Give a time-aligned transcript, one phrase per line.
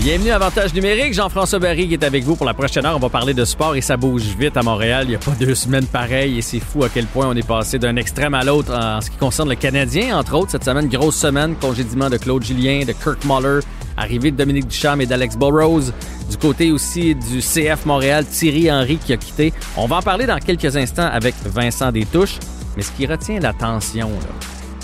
[0.00, 1.14] Bienvenue à Avantage numérique.
[1.14, 2.96] Jean-François Barry qui est avec vous pour la prochaine heure.
[2.96, 5.04] On va parler de sport et ça bouge vite à Montréal.
[5.06, 7.46] Il n'y a pas deux semaines pareilles et c'est fou à quel point on est
[7.46, 10.16] passé d'un extrême à l'autre en ce qui concerne le Canadien.
[10.16, 13.60] Entre autres, cette semaine, grosse semaine, congédiement de Claude Julien, de Kirk Muller,
[13.96, 15.90] arrivée de Dominique Ducharme et d'Alex Burrows.
[16.30, 19.52] Du côté aussi du CF Montréal, Thierry Henry qui a quitté.
[19.76, 22.38] On va en parler dans quelques instants avec Vincent Détouche.
[22.76, 24.10] Mais ce qui retient l'attention,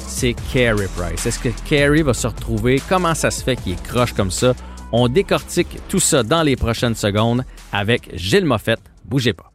[0.09, 1.27] c'est Carey Price.
[1.27, 2.83] Est-ce que Carey va se retrouver?
[2.89, 4.55] Comment ça se fait qu'il est croche comme ça?
[4.95, 8.79] On décortique tout ça dans les prochaines secondes avec Gilles Moffett.
[9.07, 9.51] Bougez pas.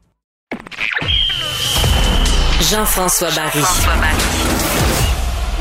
[2.71, 3.61] Jean-François Barry.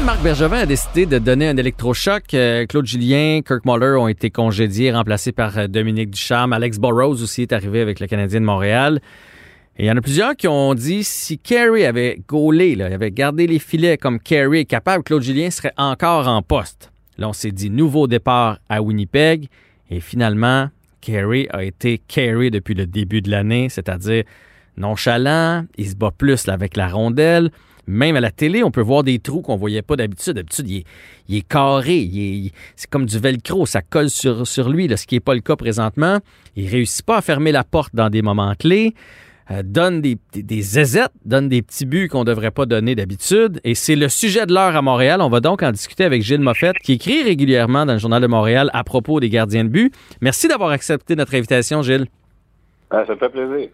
[0.03, 2.33] Marc Bergevin a décidé de donner un électrochoc.
[2.33, 6.55] Euh, Claude Julien, Kirk Muller ont été congédiés, remplacés par euh, Dominique Ducharme.
[6.55, 9.01] Alex Burrows aussi est arrivé avec le Canadien de Montréal.
[9.77, 13.11] Et il y en a plusieurs qui ont dit si Carey avait gaulé, là, avait
[13.11, 16.93] gardé les filets comme Carey est capable, Claude Julien serait encore en poste.
[17.19, 19.49] Là, on s'est dit nouveau départ à Winnipeg.
[19.91, 20.69] Et finalement,
[21.01, 24.25] Carey a été Carey depuis le début de l'année, c'est-à-dire
[24.77, 27.51] nonchalant, il se bat plus avec la rondelle.
[27.89, 30.33] Même à la télé, on peut voir des trous qu'on voyait pas d'habitude.
[30.33, 30.85] D'habitude, il est,
[31.29, 35.35] il est carré, c'est comme du velcro, ça colle sur, lui, ce qui n'est pas
[35.35, 36.19] le cas présentement.
[36.57, 38.95] Il réussit pas à fermer la porte dans des moments clés.
[39.51, 40.63] Euh, donne des, des, des
[41.25, 43.61] donne des petits buts qu'on ne devrait pas donner d'habitude.
[43.65, 45.21] Et c'est le sujet de l'heure à Montréal.
[45.21, 48.27] On va donc en discuter avec Gilles Moffett, qui écrit régulièrement dans le Journal de
[48.27, 49.95] Montréal à propos des gardiens de but.
[50.21, 52.07] Merci d'avoir accepté notre invitation, Gilles.
[52.91, 53.69] Ah, ça me fait plaisir.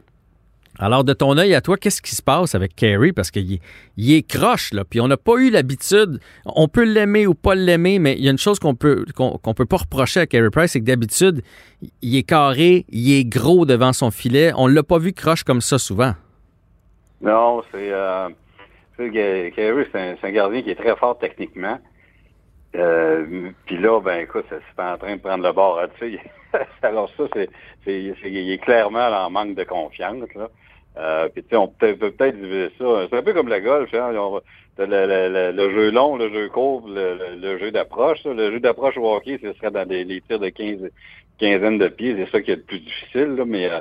[0.78, 3.12] Alors, de ton œil à toi, qu'est-ce qui se passe avec Carey?
[3.12, 3.60] Parce qu'il est-
[3.98, 4.84] il est croche, là.
[4.84, 6.18] Puis on n'a pas eu l'habitude.
[6.46, 9.54] On peut l'aimer ou pas l'aimer, mais il y a une chose qu'on peut qu'on
[9.54, 11.42] peut pas reprocher à Carey Price, c'est que d'habitude,
[12.00, 14.52] il est carré, il est gros devant son filet.
[14.56, 16.14] On l'a pas vu croche comme ça souvent.
[17.20, 17.92] Non, c'est...
[17.92, 18.28] Euh,
[18.98, 21.78] tu sais, Carey, c'est un, gardien qui est très fort techniquement.
[22.74, 26.18] Euh, Puis là, ben écoute, c'est en train de prendre le bord là-dessus.
[26.82, 27.48] Alors ça, c'est,
[27.84, 30.32] c'est, c'est- il est clairement en manque de confiance.
[30.34, 30.48] Là.
[30.98, 33.06] Euh, puis tu sais, on peut, peut peut-être diviser ça.
[33.08, 33.92] C'est un peu comme le golf.
[33.94, 34.12] Hein?
[34.12, 38.24] Le, le, le, le jeu long, le jeu court, le, jeu d'approche.
[38.24, 40.90] Le jeu d'approche au hockey, ce serait dans des, les tirs de 15,
[41.38, 42.14] quinzaine de pieds.
[42.16, 43.36] C'est ça qui est le plus difficile.
[43.36, 43.44] Là.
[43.46, 43.80] Mais euh,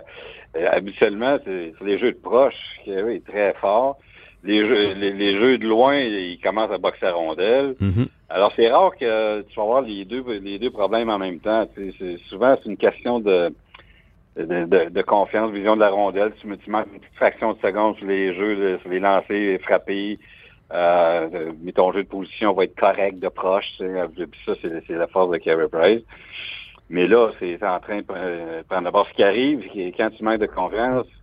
[0.58, 3.98] euh, habituellement, c'est, c'est les jeux de proche qui est très fort.
[4.44, 7.76] Les jeux, les, les jeux de loin, ils commencent à boxer à rondelle.
[8.30, 11.40] Alors, c'est rare que euh, tu vas avoir les deux, les deux problèmes en même
[11.40, 11.68] temps.
[11.76, 13.54] Tu sais, c'est- souvent, c'est une question de,
[14.38, 16.32] de, de- de confiance, vision de la rondelle.
[16.42, 20.18] Tu, tu manques une petite fraction de seconde sur les jeux, sur les lancers, frappés.
[20.74, 23.66] Euh, euh, mais ton jeu de position va être correct de proche.
[23.78, 24.28] tu sais.
[24.28, 26.02] Puis ça, c'est la force de Carey Price.
[26.90, 29.64] Mais là, c'est en train de pre- prendre d'abord ce qui arrive,
[29.98, 31.21] quand tu manques de confiance, euh,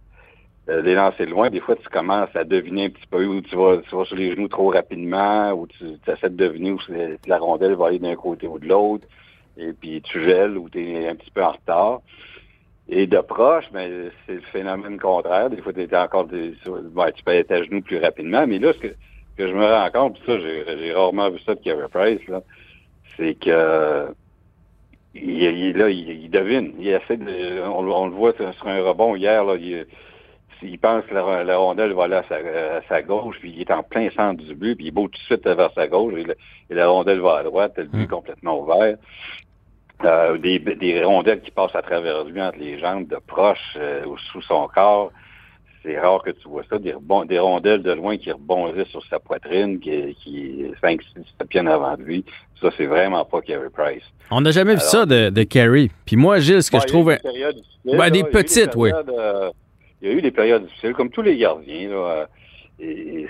[0.69, 3.79] les lancer loin, des fois, tu commences à deviner un petit peu où tu vas,
[3.79, 6.79] tu vas sur les genoux trop rapidement, ou tu, tu essaies de deviner où
[7.27, 9.07] la rondelle va aller d'un côté ou de l'autre,
[9.57, 12.01] et puis tu gèles ou tu es un petit peu en retard.
[12.89, 15.51] Et de proche, ben, c'est le phénomène contraire.
[15.51, 18.73] Des fois, tu encore des, ouais, tu peux être à genoux plus rapidement, mais là,
[18.73, 18.89] ce que,
[19.37, 22.43] que je me rends compte, puis ça, j'ai rarement vu ça de Carey Price, là,
[23.17, 24.09] c'est que
[25.15, 26.75] il, il- là, il, devine.
[26.79, 29.87] Il essaie de, on, le- on le voit sur un rebond hier, là, il,
[30.63, 33.61] il pense que la, la rondelle va aller à sa, à sa gauche, puis il
[33.63, 36.15] est en plein centre du but, puis il beau tout de suite vers sa gauche,
[36.17, 36.37] et, le-
[36.71, 38.97] et la rondelle va à droite, le but est complètement ouvert.
[40.05, 44.05] Euh, des, des rondelles qui passent à travers lui entre les jambes, de proche euh,
[44.07, 45.11] ou sous son corps.
[45.83, 46.79] C'est rare que tu vois ça.
[46.79, 51.47] Des, rebond- des rondelles de loin qui rebondissent sur sa poitrine, qui, qui 5 6
[51.49, 52.25] pieds avant de lui.
[52.61, 54.03] Ça, c'est vraiment pas Carey Price.
[54.31, 55.89] On n'a jamais vu ça de, de Carey.
[56.07, 57.11] Puis moi, Gilles, ce que je trouve...
[57.13, 58.11] des périodes Ben, là.
[58.11, 58.91] des petites, oui.
[58.93, 59.51] euh,
[60.01, 61.89] il y a eu des périodes difficiles, comme tous les gardiens.
[61.89, 62.27] Là, euh,
[62.79, 63.27] et,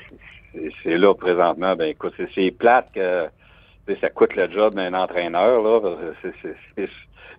[0.82, 3.28] c'est- là, présentement, ben écoute, c'est- plate que
[4.00, 5.62] ça coûte le job d'un entraîneur.
[5.62, 5.80] Là,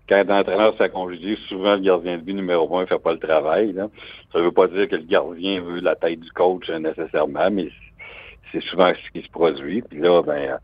[0.07, 3.19] quand un entraîneur s'aconjugue, souvent le gardien de but numéro un ne fait pas le
[3.19, 3.73] travail.
[3.73, 3.87] Là.
[4.33, 7.51] Ça ne veut pas dire que le gardien veut la tête du coach euh, nécessairement,
[7.51, 7.67] mais
[8.51, 9.83] c'est souvent ce qui se produit.
[9.83, 10.57] Puis là, ben, euh,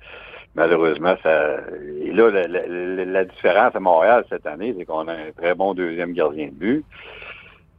[0.55, 1.57] malheureusement, ça.
[2.01, 5.53] Et là, la- la- la différence à Montréal cette année, c'est qu'on a un très
[5.53, 6.85] bon deuxième gardien de but.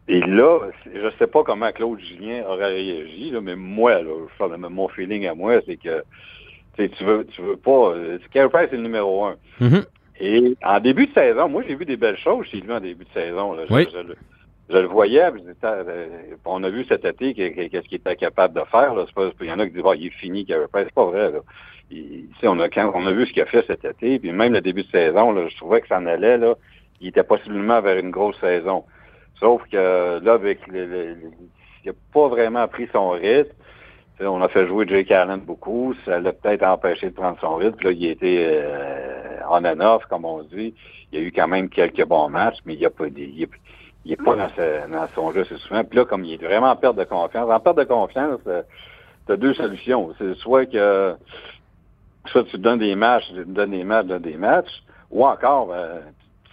[0.09, 0.61] Et là,
[0.95, 4.57] je sais pas comment Claude Julien aurait réagi, là, mais moi, là, je parle de
[4.69, 6.05] mon feeling à moi, c'est que
[6.77, 7.91] tu veux, tu veux pas.
[7.95, 9.37] euh, Carey Price est le numéro un.
[9.61, 9.85] Mhm.
[10.21, 13.05] Et en début de saison, moi, j'ai vu des belles choses chez lui en début
[13.05, 13.53] de saison.
[13.55, 13.65] Là.
[13.69, 13.89] Je, Oui.
[13.93, 14.17] je le-
[14.71, 16.07] je le voyais, puis disais, euh,
[16.45, 18.95] on a vu cet été que- que- qu'est-ce qu'il était capable de faire.
[18.95, 19.05] Là.
[19.15, 20.85] Pas- Il y en a qui disent, Ah, il est fini, Carey Price.
[20.87, 21.33] C'est pas vrai.
[21.33, 21.39] Là.
[21.91, 24.53] Il- on, a, quand, on a vu ce qu'il a fait cet été, puis même
[24.53, 26.39] le début de saison, là, je trouvais que ça en allait.
[26.39, 26.55] Là.
[27.03, 28.85] il était possiblement vers une grosse saison.
[29.41, 31.17] Sauf que là, avec le,
[31.85, 33.53] il n'a pas vraiment pris son rythme.
[34.21, 35.95] on a fait jouer Jake Allen beaucoup.
[36.05, 37.79] Ça l'a peut-être empêché de prendre son rythme.
[37.83, 40.75] Là, il été euh, on and off, comme on dit.
[41.13, 43.07] Il y a eu quand même quelques bons matchs, mais il n'y a pas
[44.07, 45.85] il n'est pas dans, son jeu assez souvent.
[45.85, 48.63] Puis là, comme il est vraiment en perte de confiance, en perte de confiance, euh,
[49.27, 50.15] tu as deux solutions.
[50.19, 51.15] C'est soit que
[52.27, 55.67] soit tu donnes des matchs, tu donnes des matchs, tu donnes des matchs, ou encore,
[55.67, 56.03] ben,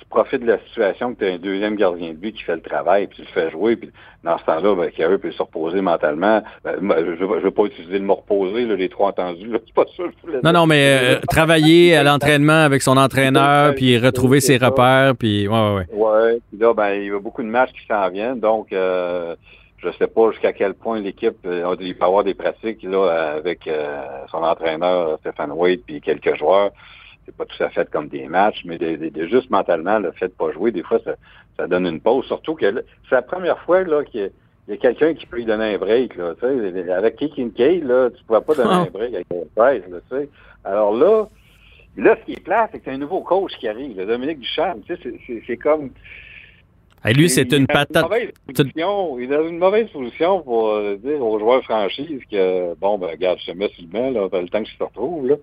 [0.10, 2.62] profite de la situation que tu as un deuxième gardien de but qui fait le
[2.62, 3.92] travail, puis tu le fais jouer, puis
[4.24, 6.44] dans ce temps-là, ben, Carey peut se reposer mentalement.
[6.64, 9.86] Ben, je ne veux pas utiliser le mot reposer, là, les trois entendus, c'est pas
[9.98, 10.04] ça.
[10.28, 15.16] Je non, non, mais euh, travailler à l'entraînement avec son entraîneur, puis retrouver ses repères,
[15.18, 15.88] puis ouais, ouais, ouais.
[15.92, 19.36] Ouais, puis là, ben, il y a beaucoup de matchs qui s'en viennent, donc euh,
[19.84, 23.68] je sais pas jusqu'à quel point l'équipe euh, il peut avoir des pratiques là avec
[23.68, 24.02] euh,
[24.32, 26.72] son entraîneur Stéphane Wade puis quelques joueurs
[27.26, 30.34] c'est pas tout à fait comme des matchs, mais de, juste mentalement, le fait de
[30.34, 31.00] pas jouer, des fois,
[31.58, 32.26] ça, donne une pause.
[32.26, 32.66] Surtout que
[33.10, 34.32] c'est la première fois là qu'il
[34.68, 36.16] y a, quelqu'un qui peut lui donner un break.
[36.16, 36.34] Là,
[36.96, 39.84] avec Keith Kay, là, tu ne pourras pas donner un break avec Price.
[39.90, 40.20] Là,
[40.64, 41.28] Alors là,
[41.98, 44.40] là, ce qui est plat, c'est que c'est un nouveau coach qui arrive, le Dominique
[44.40, 44.82] Duchamp.
[44.88, 45.92] C'est comme...
[47.06, 48.06] Et lui, c'est une patate.
[48.48, 53.40] il a une mauvaise position pour euh, dire aux joueurs franchises que, bon, ben, regarde,
[53.46, 55.36] je te mets sur le là, le temps que je te retrouve, là.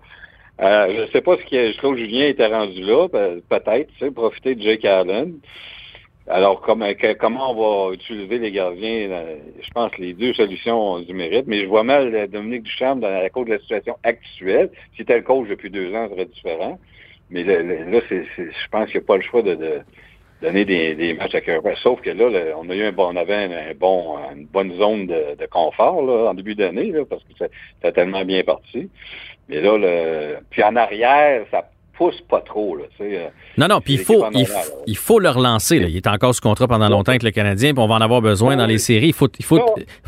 [0.59, 4.05] Euh, je ne sais pas ce que Claude Julien était rendu là, ben, peut-être, tu
[4.05, 5.39] sais, profiter de Jake Allen.
[6.27, 6.85] Alors, comment
[7.51, 9.09] on va utiliser les gardiens?
[9.09, 12.27] Euh, je pense que les deux solutions ont du mérite, mais je vois mal euh,
[12.27, 14.69] Dominique Duchamp dans la cause de la situation actuelle.
[14.95, 16.79] Si le coach depuis deux ans, ce serait différent.
[17.31, 19.81] Mais là, c'est, je pense qu'il n'y a pas le choix de,
[20.41, 21.61] donner des, matchs à cœur.
[21.81, 25.07] Sauf que là, on a eu un bon, on avait un, bon, une bonne zone
[25.07, 27.45] de, confort là, en début d'année, parce que
[27.87, 28.89] a tellement bien parti.
[29.49, 30.37] Mais là, le...
[30.49, 31.69] puis en arrière, ça
[32.01, 32.77] pousse pas trop.
[32.77, 33.27] Là, euh,
[33.57, 34.25] non, non, puis il faut,
[34.87, 35.79] il, faut le relancer.
[35.79, 35.87] Là.
[35.87, 38.21] Il est encore sous contrat pendant longtemps avec le Canadien, puis on va en avoir
[38.21, 39.09] besoin dans les séries.
[39.09, 39.59] Il faut, il faut,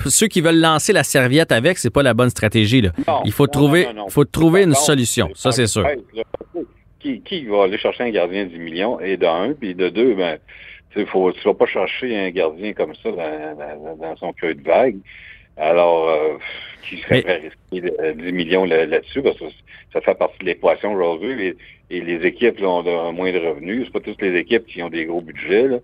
[0.05, 2.81] ceux qui veulent lancer la serviette avec, c'est pas la bonne stratégie.
[2.81, 2.91] Là.
[3.25, 5.29] il faut trouver, faut trouver une solution.
[5.35, 5.85] Ça, c'est sûr.
[7.03, 8.99] Qui, qui va aller chercher un gardien de 10 millions?
[8.99, 10.39] Et de un, puis de deux, ben,
[10.91, 14.63] tu faut, tu vas pas chercher un gardien comme ça dans, dans son creux de
[14.63, 14.95] vague.
[15.57, 16.37] Alors, euh,
[16.87, 19.45] qui serait prêt à risquer 10 millions là-dessus, parce que
[19.91, 21.55] ça fait partie de l'équation aujourd'hui.
[21.89, 23.83] Et, les équipes là, ont moins de revenus.
[23.85, 25.67] C'est pas toutes les équipes qui ont des gros budgets.
[25.67, 25.77] Là.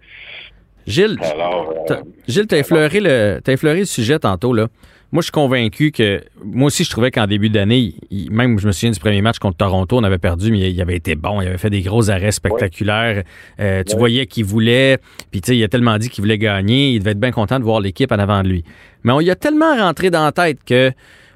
[0.87, 1.95] Gilles, euh,
[2.27, 4.51] Gilles, tu as effleuré le, as effleuré le sujet tantôt.
[4.53, 4.69] Là.
[5.11, 6.21] Moi, je suis convaincu que.
[6.43, 7.95] Moi aussi, je trouvais qu'en début d'année,
[8.29, 10.95] même je me souviens du premier match contre Toronto, on avait perdu, mais il avait
[10.95, 11.41] été bon.
[11.41, 13.23] Il avait fait des gros arrêts spectaculaires.
[13.59, 14.99] Euh, tu voyais qu'il voulait.
[15.31, 16.91] Puis, tu sais, il a tellement dit qu'il voulait gagner.
[16.91, 18.63] Il devait être bien content de voir l'équipe en avant de lui.
[19.03, 20.91] Mais on y a tellement rentré dans la tête que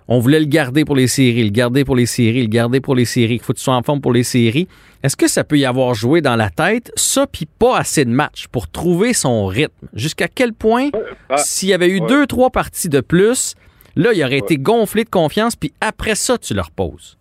[0.08, 2.96] on voulait le garder pour les séries, le garder pour les séries, le garder pour
[2.96, 4.68] les séries, Il faut que tu sois en forme pour les séries.
[5.04, 8.10] Est-ce que ça peut y avoir joué dans la tête, ça, puis pas assez de
[8.10, 9.88] matchs pour trouver son rythme?
[9.94, 10.90] Jusqu'à quel point,
[11.30, 13.56] ah, s'il y avait eu deux, trois parties de plus,
[13.96, 17.18] là, il aurait été gonflé de confiance, puis après ça, tu le reposes?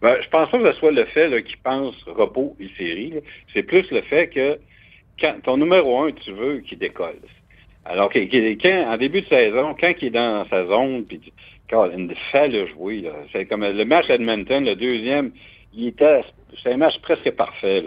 [0.00, 3.14] Ben, je pense pas que ce soit le fait qu'il pense repos et séries.
[3.52, 4.58] C'est plus le fait que
[5.20, 7.18] quand ton numéro un, tu veux qu'il décolle.
[7.84, 11.20] Alors, quand, en début de saison, quand il est dans sa zone, puis
[11.70, 13.04] il le jouer.
[13.32, 15.32] C'est comme le match Edmonton, le deuxième,
[15.74, 16.22] il était,
[16.62, 17.84] c'est un match presque parfait.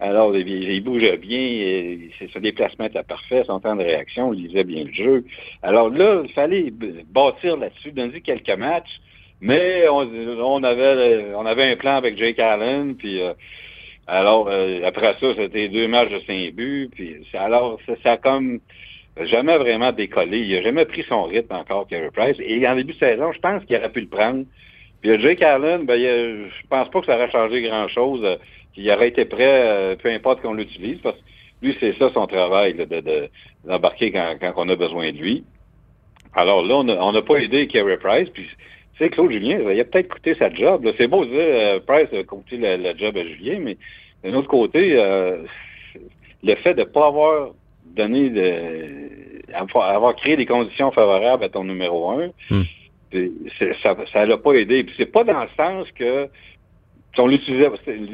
[0.00, 1.96] Alors, il, bougeait bien,
[2.32, 5.24] son déplacement était parfait, son temps de réaction, il lisait bien le jeu.
[5.62, 6.72] Alors là, il fallait
[7.06, 9.00] bâtir là-dessus, donner quelques matchs,
[9.40, 13.34] mais on, avait on avait un plan avec Jake Allen, puis euh,
[14.06, 18.60] alors euh, après ça, c'était deux matchs de cinq buts, puis alors ça, ça comme
[19.20, 20.40] jamais vraiment décollé.
[20.40, 22.36] Il n'a jamais pris son rythme encore, Carey Price.
[22.40, 24.44] Et en début de saison, je pense qu'il aurait pu le prendre.
[25.00, 28.38] Puis Jake Allen, ben, je pense pas que ça aurait changé grand-chose.
[28.76, 31.22] Il aurait été prêt, euh, peu importe qu'on l'utilise, parce que
[31.62, 33.30] lui, c'est ça son travail, de,
[33.64, 35.44] d'embarquer quand, quand on a besoin de lui.
[36.34, 38.44] Alors là, on n'a pas aidé Carey Price, puis
[38.94, 40.90] tu sais, Claude Julien, il a peut-être coûté sa job.
[40.96, 43.76] C'est beau de dire euh, Price a coûté la, job à Julien, mais
[44.24, 45.42] d'un autre côté, euh,
[46.42, 47.50] le fait de ne pas avoir
[47.94, 52.62] donner de, avoir créé des conditions favorables à ton numéro un, hmm.
[53.82, 54.84] ça ça l'a pas aidé.
[54.84, 56.28] Puis c'est pas dans le sens que
[57.18, 57.68] on l'utilisait,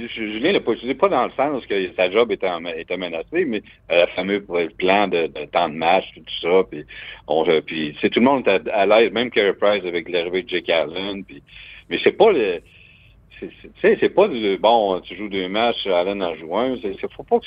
[0.09, 3.63] Julien l'a pas utilisé pas dans le sens que sa job était, était menacée, mais
[3.93, 4.45] euh, le fameux
[4.77, 6.85] plan de, temps de match, tout ça, puis
[7.29, 10.49] on, puis c'est tout le monde était à, l'aise, même Carey Price avec l'arrivée de
[10.49, 11.43] Jake Allen, puis,
[11.89, 12.61] mais c'est pas le,
[13.81, 17.23] c'est, c'est pas du, bon, tu joues deux matchs, Allen en joue un, c'est, faut
[17.23, 17.47] pas que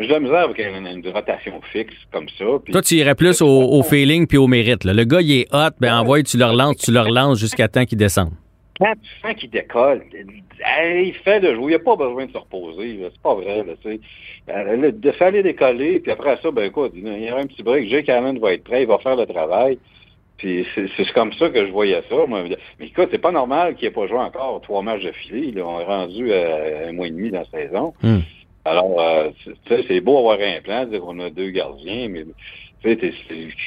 [0.00, 2.44] j'ai de la misère avec une, rotation fixe comme ça.
[2.70, 4.84] Toi, tu irais plus au, feeling puis au mérite.
[4.84, 7.84] Le gars, il est hot, ben envoie, tu le relances, tu le relances jusqu'à temps
[7.84, 8.32] qu'il descende.
[8.78, 12.38] quand tu sens qu'il décolle, il fait le jouer, il n'a pas besoin de se
[12.38, 12.98] reposer.
[13.12, 13.64] C'est pas vrai.
[13.64, 13.74] Là,
[14.48, 17.62] euh, de faire les décoller, puis après ça, ben écoute, il y aura un petit
[17.62, 17.88] break.
[17.88, 19.78] Jake Allen va être prêt, il va faire le travail.
[20.38, 22.16] Puis c'est comme ça que je voyais ça.
[22.26, 22.44] Moi.
[22.78, 25.60] Mais écoute, c'est pas normal qu'il n'ait pas joué encore trois matchs de filet.
[25.60, 27.92] On est rendu à un mois et demi dans la saison.
[28.02, 28.20] Hmm.
[28.64, 29.30] Alors, euh,
[29.66, 32.24] c'est beau avoir un plan, dire qu'on a deux gardiens, mais
[32.82, 33.12] tu sais,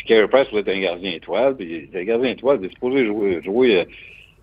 [0.05, 3.85] Carey Price un gardien étoile, puis un gardien étoile, c'est supposé jouer, jouer euh,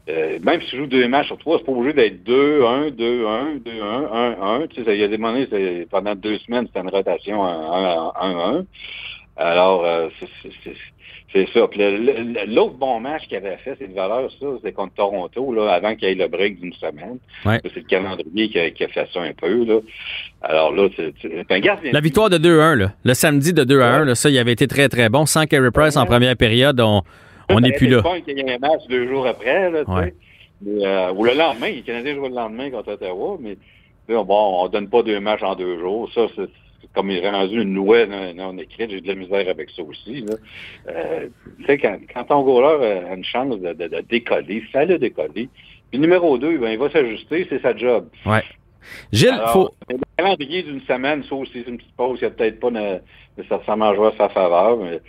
[0.09, 3.63] euh, même si tu joues deux matchs sur trois, c'est pas obligé d'être 2-1, 2-1,
[3.63, 4.69] 2-1, 1-1.
[4.69, 5.45] Tu sais, il y a des moments,
[5.91, 8.65] pendant deux semaines, c'était une rotation 1-1.
[9.41, 10.09] Alors, euh,
[11.33, 11.61] c'est ça.
[12.47, 15.95] L'autre bon match qu'il avait fait, c'est de valeur, ça, c'est contre Toronto, là, avant
[15.95, 17.19] qu'il y ait le break d'une semaine.
[17.45, 19.65] C'est le calendrier qui a, qui a, fait ça un peu.
[19.65, 19.81] Là.
[20.43, 21.93] Alors là, c'est un gardien.
[21.93, 25.09] La victoire de 2-1, le samedi de 2 1, ça, il avait été très, très
[25.09, 25.25] bon.
[25.25, 27.03] Sans Carey Price en première période, on
[27.53, 28.03] on n'est plus là.
[28.27, 29.83] Il y a un match deux jours après, là.
[30.67, 33.57] Euh, ou le lendemain, les Canadiens jouent le lendemain contre Ottawa, mais
[34.09, 36.11] bon, on donne pas deux matchs en deux jours.
[36.15, 36.51] Ça, c'est
[36.95, 40.23] comme il est rendu une loi non, écrite, j'ai de la misère avec ça aussi.
[40.23, 40.35] Là.
[40.89, 41.29] Euh,
[41.59, 45.49] tu sais, quand, quand ton goaler a une chance de, de, décoller, ça le décoller.
[45.91, 48.09] Puis numéro deux, ben, il va s'ajuster, c'est sa job.
[48.27, 48.43] Ouais.
[49.13, 49.71] Gilles, il faut.
[49.89, 52.71] Le calendrier d'une semaine, sauf si c'est une petite pause, il n'y a peut-être pas
[53.37, 55.01] nécessairement joué à sa faveur, mais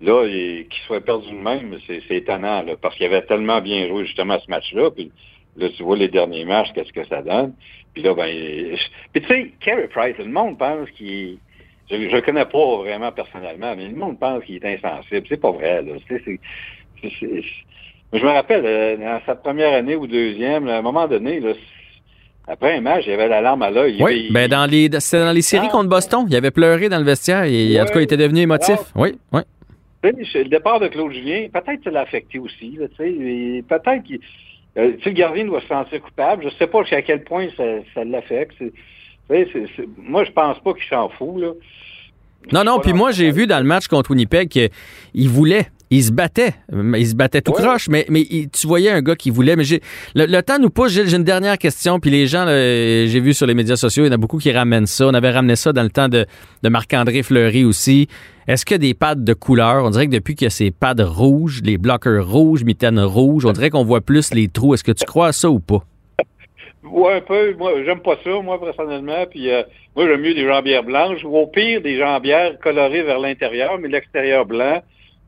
[0.00, 4.06] Là, qu'il soit perdu de même, c'est étonnant, là, parce qu'il avait tellement bien joué
[4.06, 4.90] justement ce match-là.
[4.90, 5.12] Puis
[5.56, 7.52] là, tu vois les derniers matchs, qu'est-ce que ça donne.
[7.94, 8.76] Puis là, ben,
[9.12, 11.38] puis tu sais, Carey Price, le monde pense qu'il
[11.90, 15.26] je ne le connais pas vraiment personnellement, mais le monde pense qu'il est insensible.
[15.28, 15.94] C'est pas vrai, là.
[17.02, 21.52] je me rappelle, euh, dans sa première année ou deuxième, à un moment donné, là,
[22.46, 24.02] après un match, il avait la larme à l'œil.
[24.02, 25.72] Oui, ben dans les, c'était dans les séries ah.
[25.72, 26.26] contre Boston.
[26.28, 27.44] Il avait pleuré dans le vestiaire.
[27.44, 28.78] Et, En tout cas, il était devenu émotif.
[28.94, 29.42] oui, oui.
[30.02, 32.78] Le départ de Claude Julien, peut-être que ça l'a affecté aussi.
[32.78, 34.14] Peut-être que
[34.78, 36.42] euh, le gardien doit se sentir coupable.
[36.42, 38.54] Je ne sais pas jusqu'à quel point ça, ça l'affecte.
[39.96, 41.40] Moi, je pense pas qu'il s'en fout.
[41.40, 41.52] Là.
[42.52, 46.12] Non, non, puis moi, j'ai vu dans le match contre Winnipeg qu'il voulait il se
[46.12, 46.54] battait.
[46.72, 49.56] Il se battait tout croche, mais, mais tu voyais un gars qui voulait.
[49.56, 49.80] Mais j'ai
[50.14, 50.92] le, temps nous pousse.
[50.92, 51.98] J'ai une dernière question.
[51.98, 54.52] Puis les gens, j'ai vu sur les médias sociaux, il y en a beaucoup qui
[54.52, 55.06] ramènent ça.
[55.06, 56.26] On avait ramené ça dans le temps de,
[56.62, 58.08] de Marc-André Fleury aussi.
[58.46, 59.84] Est-ce qu'il y a des pads de couleur?
[59.84, 63.44] On dirait que depuis qu'il y a ces pads rouges, les bloqueurs rouges, mitaines rouges,
[63.44, 64.74] on dirait qu'on voit plus les trous.
[64.74, 65.84] Est-ce que tu crois à ça ou pas?
[66.82, 67.54] Oui, un peu.
[67.54, 69.26] Moi, j'aime pas ça, moi, personnellement.
[69.30, 69.62] Puis euh,
[69.94, 73.88] moi, j'aime mieux des jambières blanches ou au pire des jambières colorées vers l'intérieur, mais
[73.88, 74.82] l'extérieur blanc.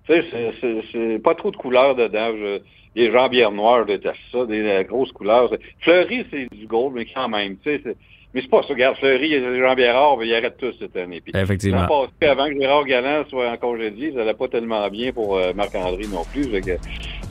[0.06, 2.32] Tu sais, c'est pas trop de couleurs dedans.
[2.36, 2.60] Je,
[2.94, 5.50] les jambières noires, je déteste ça, des, euh, grosses couleurs.
[5.80, 7.96] Fleury, c'est du gold, mais quand même, tu sais,
[8.34, 8.68] mais c'est pas ça.
[8.68, 11.20] Regarde, Fleury, il y a des jambières rares, mais ils arrêtent tous cette année.
[11.20, 11.86] Puis, Effectivement.
[11.86, 15.52] Passé, avant que Gérard Galland soit en congédié, ça n'allait pas tellement bien pour euh,
[15.54, 16.46] Marc-André non plus.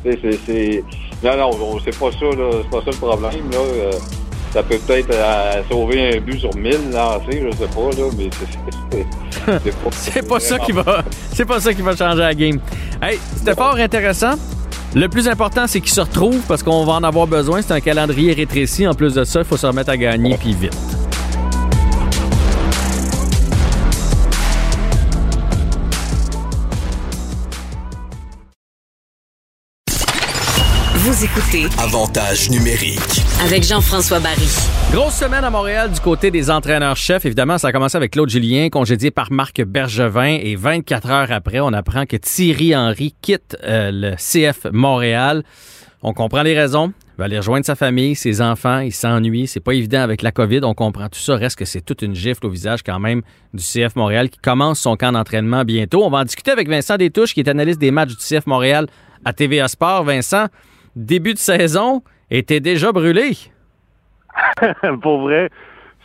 [0.04, 0.84] c'est, c'est,
[1.24, 2.52] Non, non, c'est pas ça, là.
[2.62, 3.58] C'est pas ça le problème, là.
[3.58, 3.92] Euh,
[4.54, 8.30] ça peut peut-être euh, sauver un but sur 1000 lancés, je sais pas, là, mais
[9.92, 11.04] c'est pas, ça qui va
[11.34, 12.60] c'est pas ça qui va changer la game.
[13.02, 14.34] Hey, c'était fort intéressant.
[14.94, 17.62] Le plus important, c'est qu'ils se retrouvent parce qu'on va en avoir besoin.
[17.62, 18.86] C'est un calendrier rétréci.
[18.86, 20.78] En plus de ça, il faut se remettre à gagner, puis vite.
[31.12, 34.48] Vous écoutez Avantage numérique avec Jean-François Barry.
[34.94, 37.26] Grosse semaine à Montréal du côté des entraîneurs-chefs.
[37.26, 40.38] Évidemment, ça a commencé avec Claude Julien, congédié par Marc Bergevin.
[40.42, 45.44] Et 24 heures après, on apprend que Thierry Henry quitte euh, le CF Montréal.
[46.02, 46.94] On comprend les raisons.
[47.18, 48.80] Il va aller rejoindre sa famille, ses enfants.
[48.80, 49.48] Il s'ennuie.
[49.48, 50.62] C'est pas évident avec la COVID.
[50.64, 51.36] On comprend tout ça.
[51.36, 53.22] Reste que c'est toute une gifle au visage quand même
[53.54, 56.06] du CF Montréal qui commence son camp d'entraînement bientôt.
[56.06, 58.88] On va en discuter avec Vincent Détouche, qui est analyste des matchs du CF Montréal
[59.26, 60.06] à TVA Sport.
[60.06, 60.48] Vincent,
[60.96, 63.32] début de saison était déjà brûlé.
[65.02, 65.50] Pour vrai,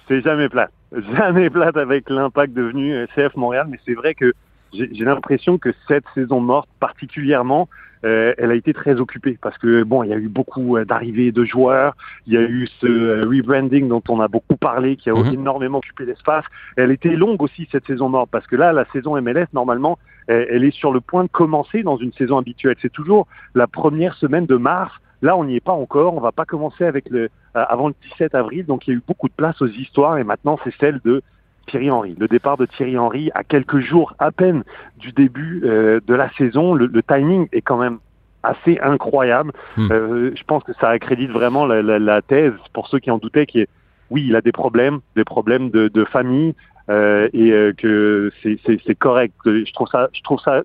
[0.08, 0.72] c'est jamais plate.
[1.16, 4.32] Jamais plate avec l'impact devenu CF Montréal, mais c'est vrai que
[4.72, 7.68] j'ai l'impression que cette saison morte particulièrement,
[8.06, 10.84] euh, elle a été très occupée parce que bon, il y a eu beaucoup euh,
[10.84, 11.96] d'arrivées de joueurs,
[12.26, 15.34] il y a eu ce euh, rebranding dont on a beaucoup parlé, qui a mhm.
[15.34, 16.44] énormément occupé l'espace.
[16.76, 19.98] Elle était longue aussi cette saison morte parce que là, la saison MLS normalement,
[20.28, 22.76] elle est sur le point de commencer dans une saison habituelle.
[22.82, 24.92] C'est toujours la première semaine de mars.
[25.22, 26.14] Là, on n'y est pas encore.
[26.14, 28.66] On va pas commencer avec le avant le 17 avril.
[28.66, 31.22] Donc, il y a eu beaucoup de place aux histoires et maintenant, c'est celle de
[31.66, 32.16] Thierry Henry.
[32.18, 34.64] Le départ de Thierry Henry à quelques jours à peine
[34.98, 37.98] du début euh, de la saison, le, timing est quand même
[38.42, 39.52] assez incroyable.
[39.76, 39.88] Hmm.
[39.90, 43.18] Euh, je pense que ça accrédite vraiment la, la, la, thèse pour ceux qui en
[43.18, 43.68] doutaient qui est
[44.10, 46.54] oui, il a des problèmes, des problèmes de, de famille
[46.88, 49.34] euh, et euh, que c'est correct.
[49.44, 50.62] Je trouve ça, je trouve ça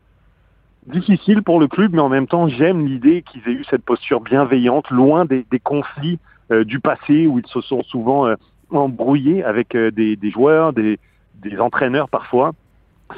[0.85, 4.21] difficile pour le club, mais en même temps, j'aime l'idée qu'ils aient eu cette posture
[4.21, 6.19] bienveillante, loin des, des conflits
[6.65, 8.27] du passé où ils se sont souvent
[8.73, 10.99] euh, embrouillés avec euh, des, des, joueurs, des,
[11.35, 12.51] des, entraîneurs parfois.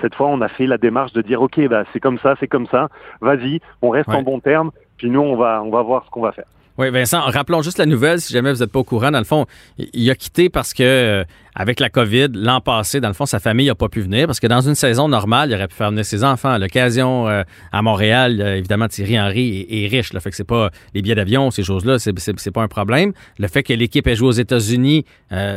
[0.01, 2.47] Cette fois, on a fait la démarche de dire ok, bah, c'est comme ça, c'est
[2.47, 2.89] comme ça.
[3.21, 4.15] Vas-y, on reste Ouais.
[4.15, 4.71] en bon terme.
[4.97, 6.45] Puis nous, on va, on va voir ce qu'on va faire.
[6.75, 9.11] Oui, Vincent, rappelons juste la nouvelle, si jamais vous n'êtes pas au courant.
[9.11, 9.45] Dans le fond,
[9.77, 13.39] il a quitté parce que, euh, avec la COVID, l'an passé, dans le fond, sa
[13.39, 15.91] famille n'a pas pu venir parce que dans une saison normale, il aurait pu faire
[15.91, 16.57] venir ses enfants.
[16.57, 20.13] L'occasion, euh, à Montréal, euh, évidemment, Thierry Henry est, riche.
[20.13, 22.67] Là, fait que c'est pas les billets d'avion, ces choses-là, c'est, c'est, c'est pas un
[22.67, 23.13] problème.
[23.37, 25.05] Le fait que l'équipe ait joué aux États-Unis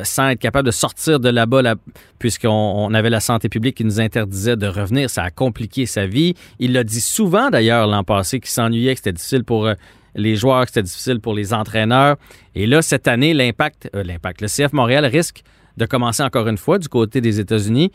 [0.02, 1.76] sans être capable de sortir de là-bas, là,
[2.18, 6.06] puisqu'on on avait la santé publique qui nous interdisait de revenir, ça a compliqué sa
[6.06, 6.34] vie.
[6.58, 9.70] Il l'a dit souvent, d'ailleurs, l'an passé, qu'il s'ennuyait, que c'était difficile pour...
[10.16, 12.16] les joueurs, c'était difficile pour les entraîneurs.
[12.54, 15.42] Et là, cette année, l'impact, euh, l'impact, le CF Montréal risque
[15.76, 17.90] de commencer encore une fois du côté des États-Unis.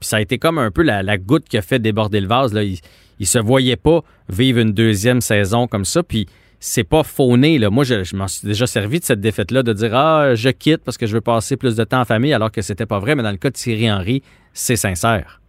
[0.00, 2.52] Puis ça a été comme un peu la, goutte qui a fait déborder le vase.
[2.52, 2.62] Là.
[2.62, 2.78] Il,
[3.18, 6.02] il se voyait pas vivre une deuxième saison comme ça.
[6.02, 6.26] Puis
[6.60, 7.58] c'est pas fauné.
[7.58, 7.70] Là.
[7.70, 10.82] Moi, je, je m'en suis déjà servi de cette défaite-là, de dire Ah, je quitte
[10.82, 13.14] parce que je veux passer plus de temps en famille, alors que c'était pas vrai.
[13.14, 15.40] Mais dans le cas de Thierry Henry, c'est sincère.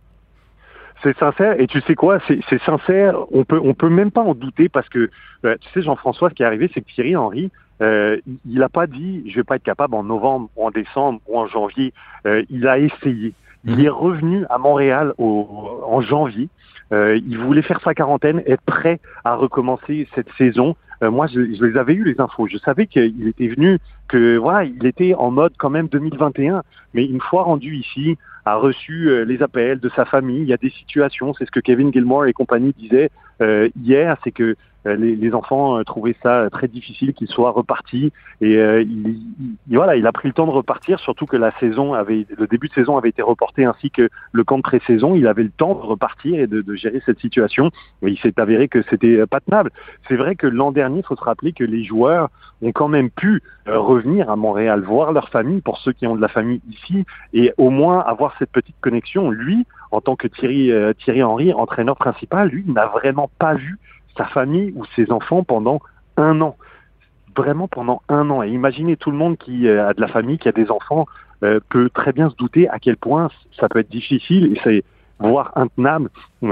[1.03, 3.15] C'est sincère et tu sais quoi, c'est sincère.
[3.31, 5.09] On peut on peut même pas en douter parce que
[5.45, 7.51] euh, tu sais Jean-François, ce qui est arrivé, c'est que Thierry Henry,
[7.81, 8.17] euh,
[8.49, 11.37] il a pas dit je vais pas être capable en novembre ou en décembre ou
[11.37, 11.93] en janvier.
[12.25, 13.33] Euh, il a essayé.
[13.65, 13.85] Il Mhm.
[13.85, 15.47] est revenu à Montréal au,
[15.85, 16.49] en janvier.
[16.93, 20.75] Euh, il voulait faire sa quarantaine, être prêt à recommencer cette saison.
[21.03, 22.47] Euh, moi, je, je les avais eu les infos.
[22.47, 26.63] Je savais qu'il était venu, que voilà, il était en mode quand même 2021.
[26.93, 30.41] Mais une fois rendu ici, a reçu euh, les appels de sa famille.
[30.41, 33.09] Il y a des situations, c'est ce que Kevin Gilmore et compagnie disaient
[33.41, 34.55] euh, hier, c'est que
[34.95, 38.11] les, les enfants euh, trouvaient ça euh, très difficile qu'il soit reparti.
[38.41, 39.19] Et euh, il,
[39.67, 42.47] il- voilà, il a pris le temps de repartir, surtout que la saison avait, le
[42.47, 45.15] début de saison avait été reporté ainsi que le camp de pré-saison.
[45.15, 47.71] Il avait le temps de repartir et de, gérer cette situation.
[48.01, 49.71] Mais il s'est avéré que c'était euh, pas tenable.
[50.07, 52.29] C'est vrai que l'an dernier, il faut se rappeler que les joueurs
[52.61, 56.15] ont quand même pu euh, revenir à Montréal, voir leur famille pour ceux qui ont
[56.15, 59.29] de la famille ici et au moins avoir cette petite connexion.
[59.29, 63.77] Lui, en tant que Thierry, euh, Thierry Henry, entraîneur principal, lui, n'a vraiment pas vu
[64.17, 65.79] sa famille ou ses enfants pendant
[66.17, 66.57] un an.
[67.35, 68.41] Vraiment pendant un an.
[68.43, 71.05] Et imaginez tout le monde qui euh, a de la famille, qui a des enfants,
[71.43, 74.83] euh, peut très bien se douter à quel point ça peut être difficile et c'est
[75.19, 76.09] voire intenable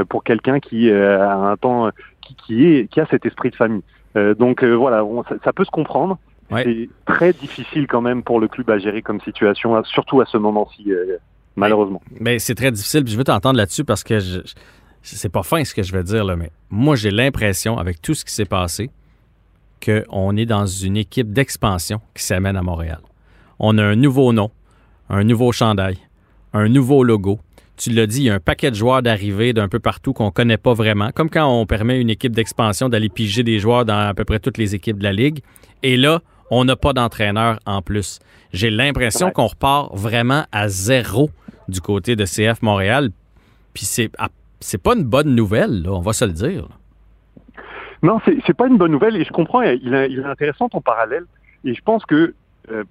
[0.10, 1.90] pour quelqu'un qui euh, a un temps,
[2.22, 3.82] qui, qui est, qui a cet esprit de famille.
[4.16, 6.18] Euh, donc voilà, on- ça, ça peut se comprendre.
[6.52, 6.64] Ouais.
[6.64, 10.38] C'est très difficile quand même pour le club à gérer comme situation, surtout à ce
[10.38, 10.92] moment-ci,
[11.56, 12.02] malheureusement.
[12.20, 13.04] Mais c'est très difficile.
[13.04, 14.42] Puis je veux t'entendre là-dessus parce que je-
[15.06, 18.14] c'est pas fin ce que je vais dire, là, mais moi, j'ai l'impression, avec tout
[18.14, 18.90] ce qui s'est passé,
[19.86, 23.00] qu'on est dans une équipe d'expansion qui s'amène à Montréal.
[23.60, 24.50] On a un nouveau nom,
[25.10, 25.98] un nouveau chandail,
[26.54, 27.40] un nouveau logo.
[27.78, 30.32] Tu l'as dit, il y a un paquet de joueurs d'arrivée d'un peu partout qu'on
[30.32, 31.12] connaît pas vraiment.
[31.12, 34.24] Comme quand on permet à une équipe d'expansion d'aller piger des joueurs dans à peu
[34.24, 35.42] près toutes les équipes de la Ligue.
[35.84, 38.20] Et là, on n'a pas d'entraîneur en plus.
[38.54, 39.34] J'ai l'impression Ouais.
[39.34, 41.30] qu'on repart vraiment à zéro
[41.68, 43.10] du côté de CF Montréal.
[43.74, 46.68] Puis c'est ah, c'est pas une bonne nouvelle, on va se le dire.
[48.04, 49.62] Non, c'est c'est pas une bonne nouvelle et je comprends.
[49.62, 51.26] Il est, intéressant ton parallèle
[51.64, 52.34] et je pense que
[52.72, 52.84] euh,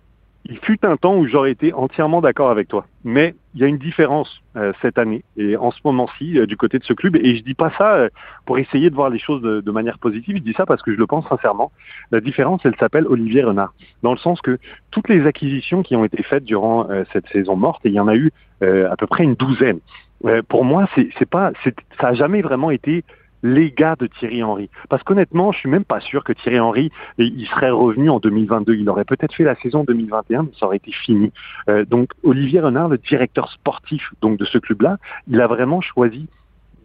[0.46, 2.84] il fut un temps où j'aurais été entièrement d'accord avec toi.
[3.04, 6.56] Mais il y a une différence euh, cette année et en ce moment-ci euh, du
[6.56, 7.16] côté de ce club.
[7.16, 8.08] Et je dis pas ça
[8.44, 10.36] pour essayer de voir les choses de, manière positive.
[10.38, 11.70] Je dis ça parce que je le pense sincèrement.
[12.10, 13.72] La différence, elle s'appelle Olivier Renard,
[14.02, 14.58] dans le sens que
[14.90, 18.08] toutes les acquisitions qui ont été faites durant cette saison morte, et il y en
[18.08, 19.80] a eu à peu près une douzaine.
[20.24, 21.52] Euh, pour moi, c'est pas,
[22.00, 23.04] ça a jamais vraiment été
[23.44, 24.70] les gars de Thierry Henry.
[24.88, 28.74] Parce qu'honnêtement, je suis même pas sûr que Thierry Henry, il serait revenu en 2022.
[28.74, 31.30] Il aurait peut-être fait la saison 2021, mais ça aurait été fini.
[31.68, 34.96] Euh, donc Olivier Renard, le directeur sportif donc de ce club-là,
[35.28, 36.26] il a vraiment choisi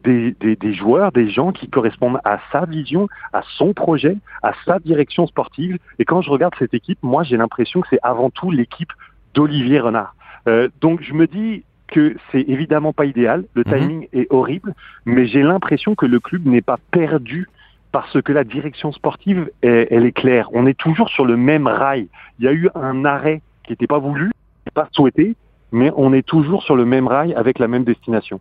[0.03, 4.51] des, des, des joueurs, des gens qui correspondent à sa vision, à son projet, à
[4.65, 5.77] sa direction sportive.
[5.97, 8.91] Et quand je regarde cette équipe, moi j'ai l'impression que c'est avant tout l'équipe
[9.33, 10.13] d'Olivier Renard.
[10.47, 13.73] Euh, donc je me dis que c'est évidemment pas idéal, le Mhm.
[13.73, 14.73] timing est horrible,
[15.05, 17.47] mais j'ai l'impression que le club n'est pas perdu
[17.91, 20.49] parce que la direction sportive, elle, elle est claire.
[20.53, 22.07] On est toujours sur le même rail.
[22.39, 24.31] Il y a eu un arrêt qui n'était pas voulu,
[24.73, 25.35] pas souhaité,
[25.71, 28.39] mais on est toujours sur le même rail avec la même destination.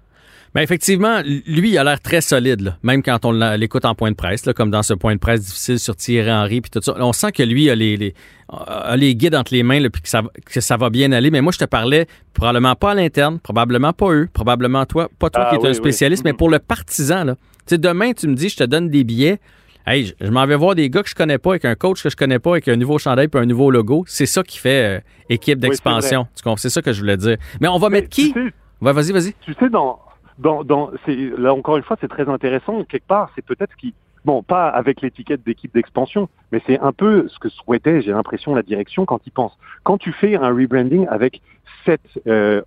[0.55, 4.11] Ben effectivement, lui, il a l'air très solide, là, même quand on l'écoute en point
[4.11, 6.81] de presse, là, comme dans ce point de presse difficile sur Thierry Henry puis tout
[6.83, 6.95] ça.
[6.99, 8.15] On sent que lui a les, les,
[8.49, 11.31] a les guides entre les mains puis que ça, va- que ça va bien aller.
[11.31, 15.29] Mais moi, je te parlais probablement pas à l'interne, probablement pas eux, probablement toi, pas
[15.31, 15.75] toi Ah, qui es oui, un oui.
[15.77, 17.35] spécialiste, mais pour le partisan, là.
[17.67, 19.39] Tu sais, demain, tu me dis, je te donne des billets.
[19.87, 22.03] Hey, je, je m'en vais voir des gars que je connais pas, avec un coach
[22.03, 24.05] que je connais pas, avec un nouveau chandail puis un nouveau logo.
[24.07, 26.27] C'est ça qui fait euh, équipe d'expansion.
[26.35, 26.57] Tu comprends?
[26.57, 27.37] c'est ça que je voulais dire.
[27.61, 28.33] Mais on va Mais mettre qui?
[28.33, 29.35] tu sais, Ouais, vas-y, vas-y.
[29.45, 29.99] tu sais, dans,
[30.39, 32.85] dans, dans, là encore une fois, c'est très intéressant.
[32.85, 36.93] Quelque part, c'est peut-être ce qui, bon, pas avec l'étiquette d'équipe d'expansion, mais c'est un
[36.93, 39.59] peu ce que souhaitait, j'ai l'impression, la direction quand ils pensent.
[39.85, 41.41] Quand tu fais un rebranding avec
[41.85, 42.63] cette euh,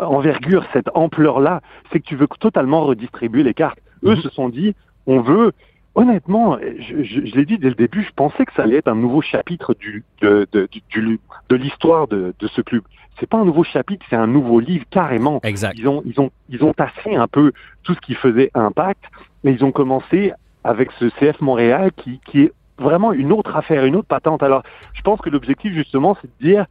[0.00, 3.78] envergure, cette ampleur-là, c'est que tu veux totalement redistribuer les cartes.
[4.04, 4.22] Eux Mhm.
[4.22, 4.74] se sont dit,
[5.06, 5.52] on veut
[5.94, 8.88] Honnêtement, je, je, je l'ai dit dès le début, je pensais que ça allait être
[8.88, 11.20] un nouveau chapitre du, de, de, du,
[11.50, 12.82] de l'histoire de, de ce club.
[13.18, 15.40] C'est pas un nouveau chapitre, c'est un nouveau livre carrément.
[15.42, 15.74] Exact.
[15.78, 19.04] Ils ont, ils ont, ils ont tassé un peu tout ce qui faisait impact,
[19.44, 20.32] mais ils ont commencé
[20.64, 24.42] avec ce CF Montréal qui, qui est vraiment une autre affaire, une autre patente.
[24.42, 24.62] Alors,
[24.94, 26.66] je pense que l'objectif justement, c'est de dire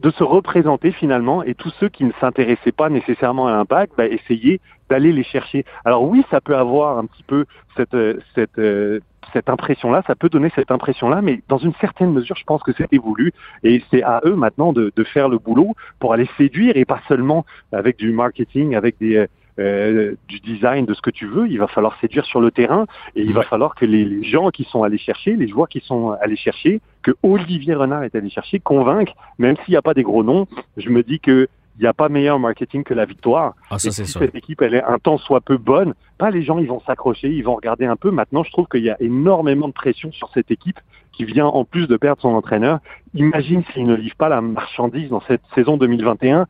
[0.00, 4.06] de se représenter finalement et tous ceux qui ne s'intéressaient pas nécessairement à l'impact, bah,
[4.06, 5.64] essayer d'aller les chercher.
[5.84, 7.44] Alors oui, ça peut avoir un petit peu
[7.76, 7.96] cette
[8.34, 9.00] cette euh,
[9.32, 12.72] cette impression-là, ça peut donner cette impression-là, mais dans une certaine mesure, je pense que
[12.72, 16.76] c'était voulu et c'est à eux maintenant de, de faire le boulot pour aller séduire
[16.76, 19.26] et pas seulement avec du marketing, avec des
[19.58, 21.48] euh, du design, de ce que tu veux.
[21.48, 24.50] Il va falloir séduire sur le terrain et il va falloir que les, les gens
[24.50, 28.30] qui sont allés chercher, les joueurs qui sont allés chercher, que Olivier Renard est allé
[28.30, 30.46] chercher, convaincre, même s'il n'y a pas des gros noms,
[30.76, 31.48] je me dis que
[31.78, 33.54] il n'y a pas meilleur marketing que la victoire.
[33.70, 34.20] Ah, ça, Et si sûr.
[34.20, 37.28] cette équipe, elle est un temps soit peu bonne, pas les gens, ils vont s'accrocher,
[37.28, 38.10] ils vont regarder un peu.
[38.10, 40.80] Maintenant, je trouve qu'il y a énormément de pression sur cette équipe
[41.12, 42.80] qui vient en plus de perdre son entraîneur.
[43.14, 46.46] Imagine s'il ne livre pas la marchandise dans cette saison 2021.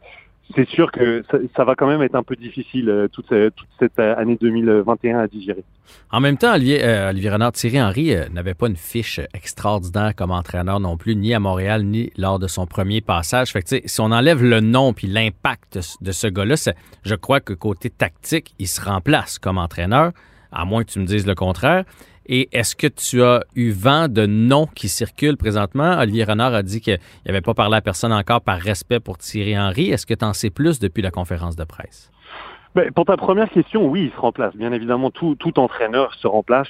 [0.54, 1.22] C'est sûr que
[1.56, 5.26] ça, va quand même être un peu difficile euh, toute, toute, cette année 2021 à
[5.26, 5.62] digérer.
[6.10, 10.14] En même temps, Olivier, euh, Olivier Renard, Thierry Henry euh, n'avait pas une fiche extraordinaire
[10.14, 13.52] comme entraîneur non plus, ni à Montréal, ni lors de son premier passage.
[13.52, 16.54] Fait que, si on enlève le nom puis l'impact de ce gars-là,
[17.02, 20.12] je crois que côté tactique, il se remplace comme entraîneur,
[20.50, 21.84] à moins que tu me dises le contraire.
[22.30, 25.98] Et est-ce que tu as eu vent de noms qui circulent présentement?
[25.98, 29.58] Olivier Renard a dit qu'il n'avait pas parlé à personne encore par respect pour Thierry
[29.58, 29.90] Henry.
[29.90, 32.10] Est-ce que tu en sais plus depuis la conférence de presse?
[32.74, 34.54] Ben, pour ta première question, oui, il se remplace.
[34.54, 36.68] Bien évidemment, tout, entraîneur se remplace.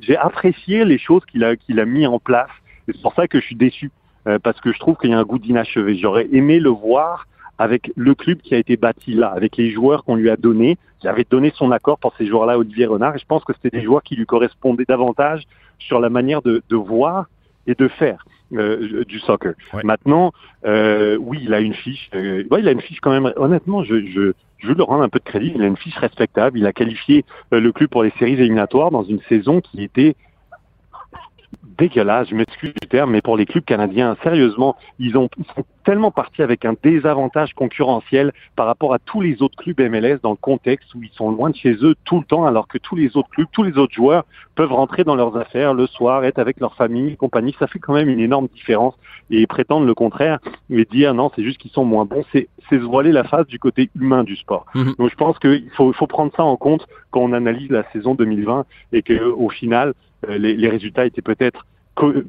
[0.00, 2.50] J'ai apprécié les choses qu'il a, qu'il a mis en place.
[2.86, 3.92] C'est pour ça que je suis déçu,
[4.26, 5.96] euh, parce que je trouve qu'il y a un goût d'inachevé.
[5.96, 7.28] J'aurais aimé le voir
[7.60, 10.78] avec le club qui a été bâti là, avec les joueurs qu'on lui a donnés.
[11.02, 13.84] J'avais donné son accord pour ces joueurs-là, Olivier Renard, et je pense que c'était des
[13.84, 15.42] joueurs qui lui correspondaient davantage
[15.78, 17.26] sur la manière de, de voir
[17.66, 19.52] et de faire euh, du soccer.
[19.74, 19.82] Ouais.
[19.84, 20.32] Maintenant,
[20.64, 22.08] euh, oui, il a une fiche.
[22.14, 23.30] Euh, ouais, il a une fiche quand même.
[23.36, 25.52] Honnêtement, je, je, je veux lui rendre un peu de crédit.
[25.54, 26.58] Il a une fiche respectable.
[26.58, 30.16] Il a qualifié euh, le club pour les séries éliminatoires dans une saison qui était
[31.80, 35.64] dégueulasse, je m'excuse du terme, mais pour les clubs canadiens, sérieusement, ils, ont, ils sont
[35.82, 40.30] tellement partis avec un désavantage concurrentiel par rapport à tous les autres clubs MLS dans
[40.30, 42.96] le contexte où ils sont loin de chez eux tout le temps, alors que tous
[42.96, 44.24] les autres clubs, tous les autres joueurs
[44.56, 47.56] peuvent rentrer dans leurs affaires le soir, être avec leur famille, compagnie.
[47.58, 48.94] Ça fait quand même une énorme différence.
[49.30, 50.38] Et prétendre le contraire
[50.68, 53.58] et dire non, c'est juste qu'ils sont moins bons, c'est se voiler la face du
[53.58, 54.66] côté humain du sport.
[54.74, 54.96] -hmm.
[54.98, 58.14] Donc je pense qu'il faut, faut prendre ça en compte quand on analyse la saison
[58.14, 59.94] 2020 et que au final,
[60.28, 61.64] les, les résultats étaient peut-être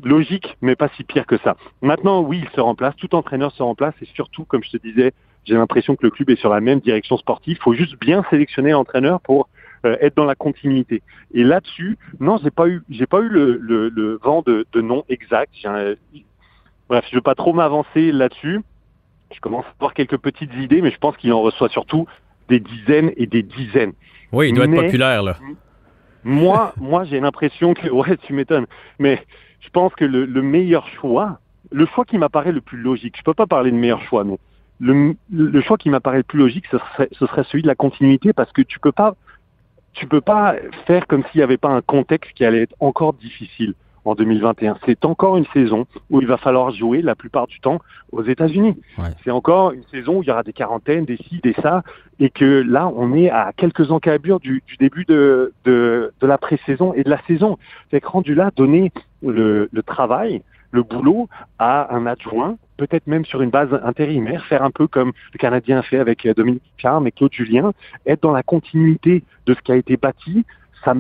[0.04, 1.56] logiques, mais pas si pire que ça.
[1.82, 5.14] Maintenant, oui, il se remplace, tout entraîneur se remplace, et surtout, comme je te disais,
[5.46, 7.58] j'ai l'impression que le club est sur la même direction sportive.
[7.60, 9.50] Il faut juste bien sélectionner l'entraîneur pour
[9.86, 11.02] euh, être dans la continuité.
[11.34, 14.82] Et là-dessus, non, j'ai pas eu, j'ai pas eu le, le, le vent de, de
[14.82, 15.54] nom exact.
[15.64, 15.96] Un...
[16.90, 18.62] Bref, je veux pas trop m'avancer là-dessus.
[19.34, 22.06] Je commence à avoir quelques petites idées, mais je pense qu'il en reçoit surtout
[22.50, 23.94] des dizaines et des dizaines.
[24.32, 24.78] Oui, il doit mais...
[24.78, 25.38] être populaire là
[26.24, 28.68] moi, moi, j'ai l'impression que, ouais, tu m'étonnes,
[29.00, 29.24] mais
[29.62, 31.40] je pense que le, le meilleur choix,
[31.72, 34.38] le choix qui m'apparaît le plus logique, je peux pas parler de meilleur choix, mais
[34.82, 38.34] le, choix qui m'apparaît le plus logique, ce serait, ce serait celui de la continuité,
[38.34, 38.92] parce que tu peux
[40.10, 40.56] peux pas
[40.88, 44.78] faire comme s'il n'y avait pas un contexte qui allait être encore difficile en 2021.
[44.86, 47.80] C'est encore une saison où il va falloir jouer la plupart du temps
[48.12, 48.76] aux États-Unis.
[48.98, 49.10] Ouais.
[49.24, 51.84] C'est encore une saison où il y aura des quarantaines, des ci, des ça,
[52.20, 56.38] et que là, on est à quelques encablures du, du début de, de, de la
[56.38, 57.58] pré-saison et de la saison.
[57.92, 63.42] Que rendu là, donner le, le travail, le boulot à un adjoint, peut-être même sur
[63.42, 67.34] une base intérimaire, faire un peu comme le Canadien fait avec Dominique Charme et Claude
[67.34, 67.74] Julien,
[68.08, 70.46] être dans la continuité de ce qui a été bâti,
[70.84, 70.94] ça,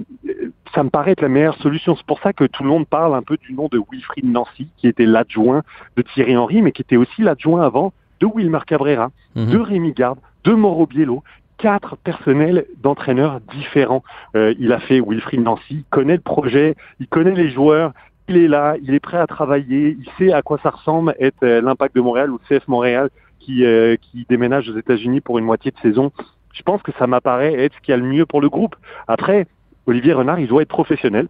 [0.73, 1.95] ça, me paraît être la meilleure solution.
[1.95, 4.67] C'est pour ça que tout le monde parle un peu du nom de Wilfried Nancy,
[4.77, 5.63] qui était l'adjoint
[5.97, 9.51] de Thierry Henry, mais qui était aussi l'adjoint avant de Wilmer Cabrera, Mhm.
[9.51, 11.23] de Rémi Garde, de Mauro Biello,
[11.57, 14.03] quatre personnels d'entraîneurs différents.
[14.35, 17.93] Euh, il a fait Wilfried Nancy, il connaît le projet, il connaît les joueurs,
[18.27, 21.43] il est là, il est prêt à travailler, il sait à quoi ça ressemble être
[21.43, 25.37] euh, l'impact de Montréal ou le CF Montréal qui, euh, qui déménage aux États-Unis pour
[25.39, 26.11] une moitié de saison.
[26.53, 28.75] Je pense que ça m'apparaît être ce qui a le mieux pour le groupe.
[29.07, 29.47] Après,
[29.87, 31.27] Olivier Renard, il doit être professionnel.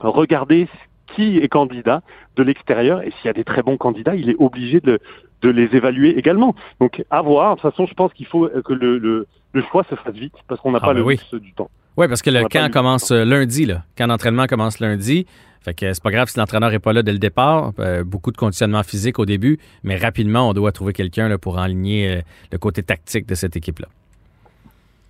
[0.00, 0.68] Regarder
[1.14, 2.02] qui est candidat
[2.36, 3.02] de l'extérieur.
[3.02, 4.98] Et s'il y a des très bons candidats, il est obligé de,
[5.42, 6.54] de les évaluer également.
[6.80, 7.56] Donc, à voir.
[7.56, 10.32] De toute façon, je pense qu'il faut que le, le, le, choix se fasse vite
[10.48, 11.20] parce qu'on n'a Ah, pas ben le oui.
[11.32, 11.70] du temps.
[11.98, 13.84] Oui, parce que le camp commence euh, lundi, là.
[13.96, 15.26] Camp d'entraînement commence lundi.
[15.60, 17.72] Fait que c'est pas grave si l'entraîneur n'est pas là dès le départ.
[17.78, 22.08] Euh, beaucoup de conditionnement physique au début, mais rapidement, on doit trouver quelqu'un pour enligner
[22.16, 23.88] euh, le côté tactique de cette équipe-là.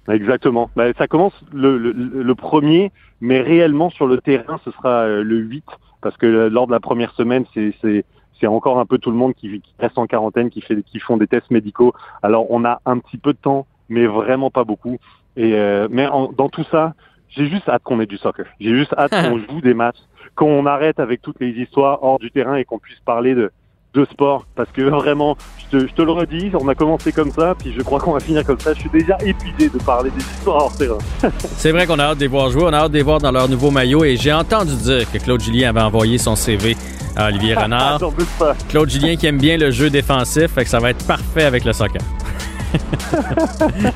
[0.08, 0.70] Exactement.
[0.76, 5.22] Ben, ça commence le, le, le premier, mais réellement sur le terrain, ce sera euh,
[5.22, 5.64] le 8,
[6.00, 8.04] parce que euh, lors de la première semaine, c'est c'est
[8.40, 10.98] c'est encore un peu tout le monde qui, qui reste en quarantaine, qui fait qui
[10.98, 11.92] font des tests médicaux.
[12.22, 14.98] Alors on a un petit peu de temps, mais vraiment pas beaucoup.
[15.36, 16.94] Et euh, mais en- dans tout ça,
[17.28, 18.46] j'ai juste hâte qu'on ait du soccer.
[18.58, 19.98] J'ai juste hâte qu'on joue des matchs,
[20.34, 23.52] qu'on arrête avec toutes les histoires hors du terrain et qu'on puisse parler de
[23.94, 25.36] de sport parce que vraiment
[25.70, 28.12] je te, je te le redis on a commencé comme ça puis je crois qu'on
[28.12, 30.98] va finir comme ça je suis déjà épuisé de parler des histoires hors terrain
[31.56, 33.18] C'est vrai qu'on a hâte de les voir jouer, on a hâte de les voir
[33.18, 36.76] dans leur nouveau maillot et j'ai entendu dire que Claude Julien avait envoyé son CV
[37.16, 37.98] à Olivier Renard.
[37.98, 38.54] Doute pas.
[38.68, 41.64] Claude Julien qui aime bien le jeu défensif, fait que ça va être parfait avec
[41.64, 42.00] le soccer.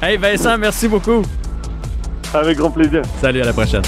[0.02, 1.22] hey Vincent, merci beaucoup.
[2.35, 3.82] avec grand plaisir Salut, à la prochaine.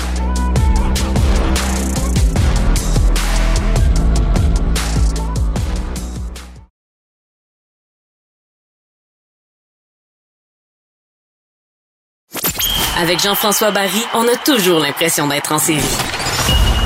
[13.00, 15.78] Avec Jean-François Barry, on a toujours l'impression d'être en série.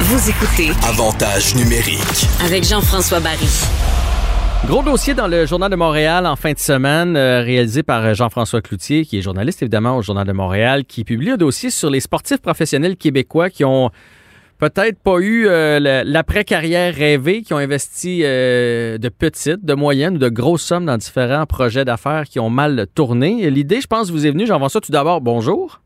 [0.00, 2.28] Vous écoutez Avantage numérique.
[2.44, 3.48] avec Jean-François Barry.
[4.66, 8.12] Gros dossier dans le Journal de Montréal en fin de semaine, euh, réalisé par euh,
[8.12, 11.88] Jean-François Cloutier, qui est journaliste évidemment au Journal de Montréal, qui publie un dossier sur
[11.88, 13.90] les sportifs professionnels québécois qui ont
[14.58, 20.18] peut-être pas eu euh, l'après-carrière rêvée, qui ont investi euh, de petites, de moyennes ou
[20.18, 23.42] de grosses sommes dans différents projets d'affaires qui ont mal tourné.
[23.42, 25.80] Et L'idée, je pense, vous est venue, Jean-François, tout d'abord, bonjour.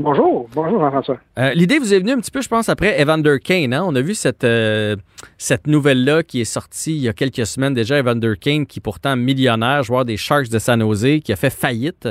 [0.00, 1.18] Bonjour, bonjour Jean-François.
[1.40, 3.74] Euh, L'idée vous est venue un petit peu, je pense, après Evander Kane.
[3.74, 3.82] hein?
[3.84, 4.94] On a vu cette, euh,
[5.38, 7.98] cette nouvelle-là qui est sortie il y a quelques semaines déjà.
[7.98, 12.08] Evander Kane, qui pourtant millionnaire, joueur des Sharks de San Jose, qui a fait faillite.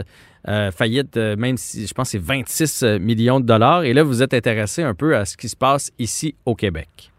[0.50, 3.84] Euh, faillite, même si je pense c'est 26 millions de dollars.
[3.84, 7.12] Et là, vous êtes intéressé un peu à ce qui se passe ici au Québec.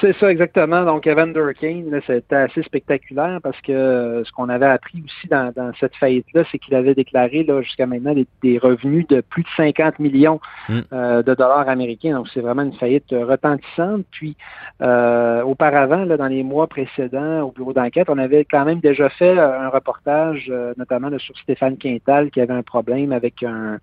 [0.00, 0.84] C'est ça exactement.
[0.84, 5.52] Donc, Evander Kane, c'était assez spectaculaire parce que euh, ce qu'on avait appris aussi dans,
[5.54, 9.42] dans cette faillite-là, c'est qu'il avait déclaré là, jusqu'à maintenant des, des revenus de plus
[9.42, 10.80] de 50 millions Mm.
[10.92, 12.14] euh, de dollars américains.
[12.14, 14.04] Donc, c'est vraiment une faillite euh, retentissante.
[14.10, 14.36] Puis,
[14.82, 19.08] euh, auparavant, là, dans les mois précédents, au bureau d'enquête, on avait quand même déjà
[19.08, 23.42] fait euh, un reportage, euh, notamment là, sur Stéphane Quintal, qui avait un problème avec
[23.42, 23.78] un,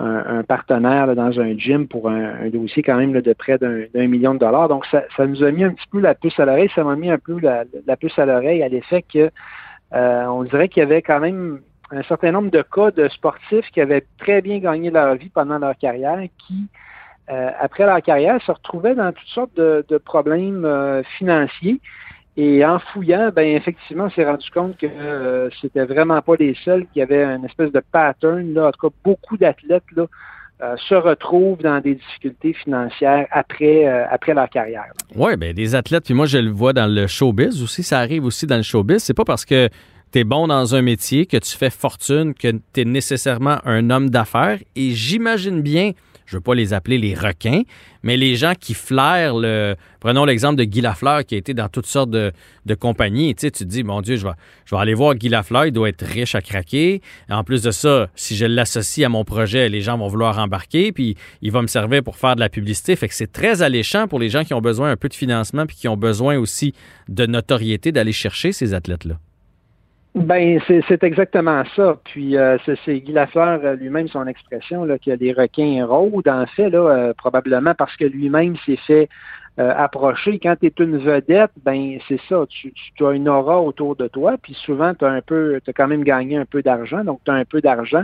[0.00, 3.32] un, un partenaire là, dans un gym pour un, un dossier quand même là, de
[3.32, 4.68] près d'un million de dollars.
[4.68, 6.70] Donc, ça, ça nous a mis un petit peu la puce à l'oreille.
[6.74, 9.30] Ça m'a mis un peu la, la puce à l'oreille à l'effet que
[9.92, 11.60] euh, on dirait qu'il y avait quand même
[11.90, 15.58] un certain nombre de cas de sportifs qui avaient très bien gagné leur vie pendant
[15.58, 16.68] leur carrière, qui,
[17.30, 21.80] euh, après leur carrière, se retrouvaient dans toutes sortes de, de problèmes euh, financiers.
[22.42, 26.56] Et en fouillant, ben effectivement, on s'est rendu compte que euh, c'était vraiment pas les
[26.64, 28.54] seuls qui avaient une espèce de pattern.
[28.54, 28.68] Là.
[28.68, 30.06] En tout cas, beaucoup d'athlètes là,
[30.62, 34.90] euh, se retrouvent dans des difficultés financières après, euh, après leur carrière.
[35.14, 37.82] Oui, bien, des athlètes, puis moi, je le vois dans le showbiz aussi.
[37.82, 39.02] Ça arrive aussi dans le showbiz.
[39.02, 39.68] C'est pas parce que
[40.10, 43.90] tu es bon dans un métier que tu fais fortune que tu es nécessairement un
[43.90, 44.58] homme d'affaires.
[44.76, 45.92] Et j'imagine bien,
[46.30, 47.62] je veux pas les appeler les requins,
[48.04, 49.74] mais les gens qui flairent le.
[49.98, 52.32] Prenons l'exemple de Guy Lafleur qui a été dans toutes sortes de,
[52.78, 53.34] compagnies.
[53.34, 54.32] Tu te dis, mon Dieu, je vais,
[54.64, 57.02] je vais aller voir Guy Lafleur, il doit être riche à craquer.
[57.28, 60.92] En plus de ça, si je l'associe à mon projet, les gens vont vouloir embarquer,
[60.92, 62.94] puis il va me servir pour faire de la publicité.
[62.94, 65.66] Fait que c'est très alléchant pour les gens qui ont besoin un peu de financement,
[65.66, 66.74] puis qui ont besoin aussi
[67.08, 69.18] de notoriété d'aller chercher ces athlètes-là.
[70.14, 71.96] Ben, c'est exactement ça.
[72.04, 76.46] Puis euh, c'est Guy Lafleur euh, lui-même son expression là, que les requins rôdent, en
[76.46, 79.08] fait, là, euh, probablement parce que lui-même s'est fait
[79.60, 80.38] euh, approcher.
[80.38, 84.08] Quand tu es une vedette, ben c'est ça, tu, tu as une aura autour de
[84.08, 87.20] toi, puis souvent tu as un peu, as quand même gagné un peu d'argent, donc
[87.24, 88.02] tu as un peu d'argent.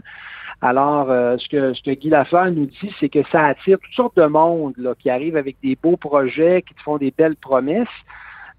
[0.63, 3.95] Alors, euh, ce, que, ce que Guy Lafleur nous dit, c'est que ça attire toutes
[3.95, 7.37] sortes de monde là, qui arrivent avec des beaux projets, qui te font des belles
[7.37, 7.89] promesses.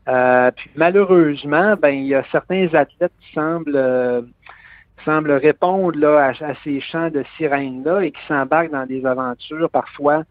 [0.08, 4.22] Euh, puis malheureusement, ben il y a certains athlètes qui semblent euh,
[5.04, 9.70] semblent répondre là, à, ces chants de sirènes là et qui s'embarquent dans des aventures
[9.70, 10.24] parfois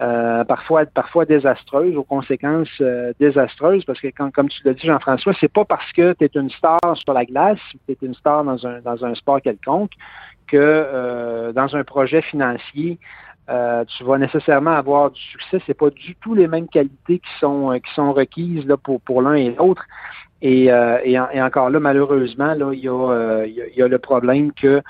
[0.00, 4.86] euh, parfois parfois désastreuses, aux conséquences euh, désastreuses, parce que quand, comme tu l'as dit,
[4.86, 8.14] Jean-François, c'est pas parce que tu es une star sur la glace, tu es une
[8.14, 9.90] star dans un dans un sport quelconque,
[10.46, 12.98] que euh, dans un projet financier,
[13.50, 15.60] euh, tu vas nécessairement avoir du succès.
[15.66, 19.00] C'est pas du tout les mêmes qualités qui sont euh, qui sont requises là pour
[19.00, 19.84] pour l'un et l'autre.
[20.40, 23.66] Et, euh, et, en- et encore là, malheureusement, là, il y a, euh, y a,
[23.76, 24.80] y a le problème que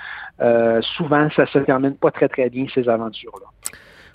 [0.42, 3.46] euh, souvent ça se termine pas très très bien ces aventures là.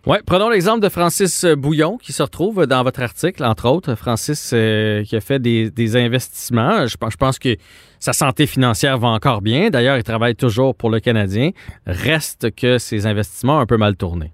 [0.06, 3.96] Oui, prenons l'exemple de Francis Bouillon qui se retrouve dans votre article, entre autres.
[3.96, 6.86] Francis euh, qui a fait des, investissements.
[6.88, 7.56] Je, je pense que
[8.02, 9.70] sa santé financière va encore bien.
[9.70, 11.52] D'ailleurs, il travaille toujours pour le Canadien.
[11.88, 14.34] Reste que ses investissements ont un peu mal tourné.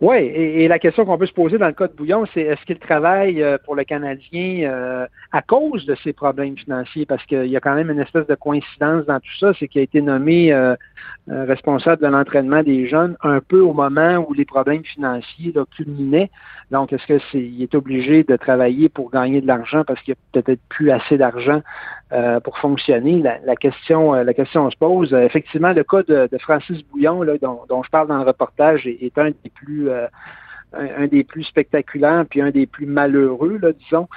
[0.00, 2.64] Oui, et, la question qu'on peut se poser dans le cas de Bouillon, c'est est-ce
[2.64, 7.04] qu'il travaille euh, pour le Canadien euh, à cause de ses problèmes financiers?
[7.04, 9.80] Parce qu'il y a quand même une espèce de coïncidence dans tout ça, c'est qu'il
[9.80, 10.76] a été nommé euh,
[11.28, 16.30] responsable de l'entraînement des jeunes un peu au moment où les problèmes financiers là, culminaient.
[16.70, 20.38] Donc, est-ce que il est obligé de travailler pour gagner de l'argent parce qu'il n'y
[20.38, 21.62] a peut-être plus assez d'argent
[22.12, 23.22] euh, pour fonctionner?
[23.22, 25.14] La, question, euh, la question se pose.
[25.14, 28.86] Euh, effectivement, le cas de, Francis Bouillon, là, dont, dont, je parle dans le reportage,
[28.86, 29.88] est, un des plus
[30.72, 34.08] un, des plus spectaculaires puis un des plus malheureux, là, disons.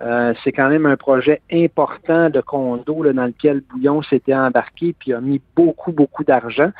[0.00, 5.12] Euh, c'est quand même un projet important de condo dans lequel Bouillon s'était embarqué puis
[5.12, 6.70] a mis beaucoup, beaucoup d'argent.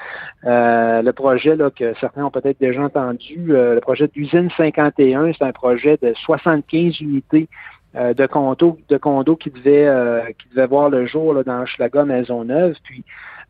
[0.44, 5.44] Euh, le projet que certains ont peut-être déjà entendu, euh, le projet d'usine 51, c'est
[5.44, 7.48] un projet de 75 unités
[7.92, 12.76] de condo, de condo qui devait voir le jour là, dans Maison Maisonneuve.
[12.84, 13.02] Puis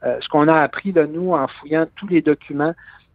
[0.02, 2.72] ce qu'on a appris de nous en fouillant tous les documents,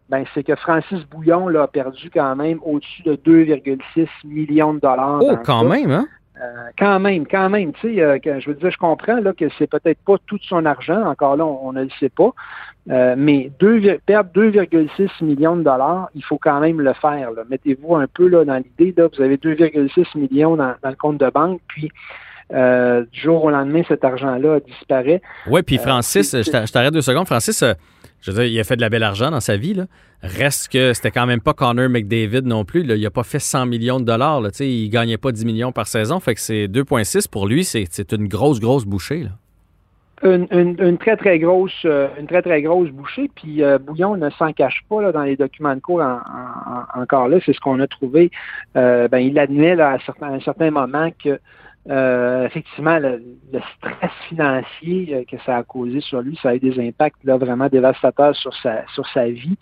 [0.10, 4.80] ben, c'est que Francis Bouillon là, a perdu quand même au-dessus de 2,6 millions de
[4.80, 5.20] dollars.
[5.22, 6.06] Oh, quand même, hein?
[6.42, 9.46] Euh, quand même, quand même, tu sais, euh, je veux dire, je comprends là, que
[9.58, 12.32] c'est peut-être pas tout son argent, encore là, on, ne le sait pas,
[12.90, 13.50] euh, mais
[14.06, 17.30] perdre 2,6 millions de dollars, il faut quand même le faire.
[17.50, 21.30] Mettez-vous un peu là, dans l'idée, là, vous avez 2,6 millions dans, le compte de
[21.30, 21.90] banque, puis
[22.52, 25.22] du jour au lendemain, cet argent-là disparaît.
[25.48, 27.64] Oui, puis Francis, je t'arrête deux secondes, Francis,
[28.26, 29.76] je veux dire, il a fait de la belle argent dans sa vie.
[29.76, 29.86] Là.
[30.24, 32.82] Reste que c'était quand même pas Connor McDavid non plus.
[32.84, 34.42] Il n'a pas fait 100 millions de dollars.
[34.42, 34.50] Là.
[34.62, 36.20] Il gagnait pas 10 millions par saison.
[36.20, 39.28] Fait que c'est 2,6 pour lui, c'est une grosse, grosse bouchée.
[40.24, 43.30] Une, très, très grosse, euh, une très, très grosse bouchée.
[43.36, 46.02] Puis euh, Bouillon ne s'en cache pas là, dans les documents de cours
[46.96, 47.38] encore là.
[47.46, 48.32] C'est ce qu'on a trouvé.
[48.76, 51.40] Euh, ben, il admet à, à un certain moment que
[51.88, 53.22] euh, effectivement, le,
[53.78, 57.38] stress financier euh, que ça a causé sur lui, ça a eu des impacts là,
[57.38, 59.56] vraiment dévastateurs sur sa, sur sa vie.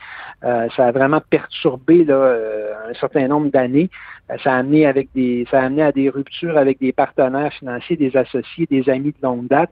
[0.45, 2.37] Euh, ça a vraiment perturbé là,
[2.89, 3.89] un certain nombre d'années.
[4.41, 7.97] ça a amené avec des, ça a amené à des ruptures avec des partenaires financiers,
[7.97, 9.71] des associés, des amis de longue date.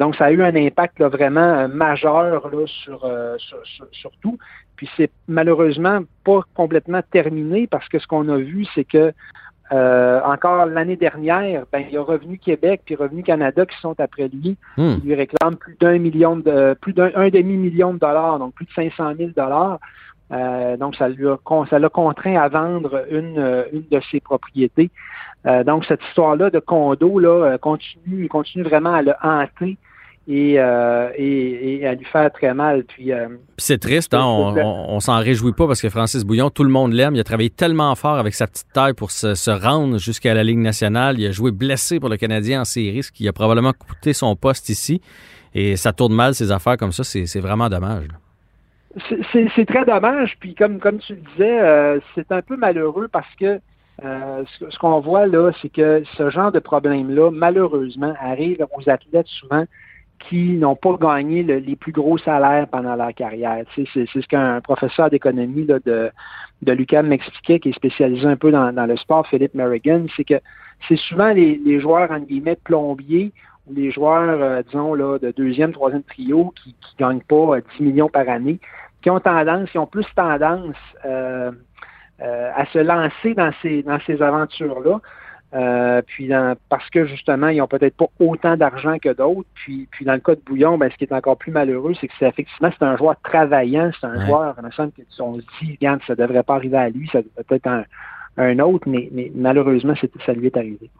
[0.00, 4.38] donc, ça a eu un impact là, vraiment majeur là, sur, sur, sur tout.
[4.74, 9.12] Puis c'est malheureusement pas complètement terminé parce que ce qu'on a vu, c'est que
[9.72, 13.94] euh, encore l'année dernière, ben, il y a Revenu Québec puis Revenu Canada qui sont
[14.00, 14.96] après lui, hmm.
[14.96, 18.72] qui lui réclament plus d'un million de plus d'un demi-million de dollars, donc plus de
[18.72, 19.78] 500 000 dollars.
[20.32, 21.36] Euh, donc, ça lui a,
[21.68, 24.90] ça l'a contraint à vendre une, euh, une de ses propriétés.
[25.64, 29.78] donc, cette histoire-là de condo là, continue, continue vraiment à le hanter
[30.32, 32.84] euh, et, et, à lui faire très mal.
[32.84, 34.24] Puis, euh, c'est triste, hein?
[34.24, 37.14] on, s'en réjouit pas parce que Francis Bouillon, tout le monde l'aime.
[37.16, 40.58] Il a travaillé tellement fort avec sa petite taille pour se, rendre jusqu'à la Ligue
[40.58, 41.18] nationale.
[41.18, 44.36] Il a joué blessé pour le Canadien en série, ce qui a probablement coûté son
[44.36, 45.00] poste ici.
[45.54, 47.02] Et ça tourne mal, ses affaires comme ça.
[47.02, 48.06] C'est vraiment dommage.
[49.32, 50.36] C'est très dommage.
[50.38, 53.60] Puis comme, comme tu le disais, euh, c'est un peu malheureux parce que
[54.02, 59.26] ce, ce qu'on voit là, c'est que ce genre de problème-là, malheureusement, arrive aux athlètes
[59.26, 59.64] souvent
[60.28, 63.64] qui n'ont pas gagné les plus gros salaires pendant leur carrière.
[63.74, 66.12] c'est ce qu'un professeur d'économie de,
[66.62, 70.40] de l'UQAM m'expliquait, qui est spécialisé un peu dans, le sport, Philippe Merrigan, c'est que
[70.88, 73.32] c'est souvent les, joueurs, en guillemets, plombiers
[73.66, 77.82] ou les joueurs, euh, disons, là, de deuxième, troisième trio qui ne gagnent pas 10
[77.82, 78.58] euh, millions par année,
[79.02, 81.50] qui ont tendance, qui ont plus tendance euh,
[82.18, 85.00] à se lancer dans ces, dans ces aventures-là.
[85.52, 86.30] Euh, puis
[86.68, 89.48] parce que justement, ils ont peut-être pas autant d'argent que d'autres.
[89.54, 92.06] Puis, puis dans le cas de Bouillon, ben, ce qui est encore plus malheureux, c'est
[92.06, 94.54] que c'est effectivement c'est un joueur travaillant, c'est un joueur,
[95.18, 97.84] on se dit, regarde, ça devrait pas arriver à lui, ça devrait peut-être un,
[98.36, 100.90] un autre, mais, mais malheureusement, ça lui est arrivé.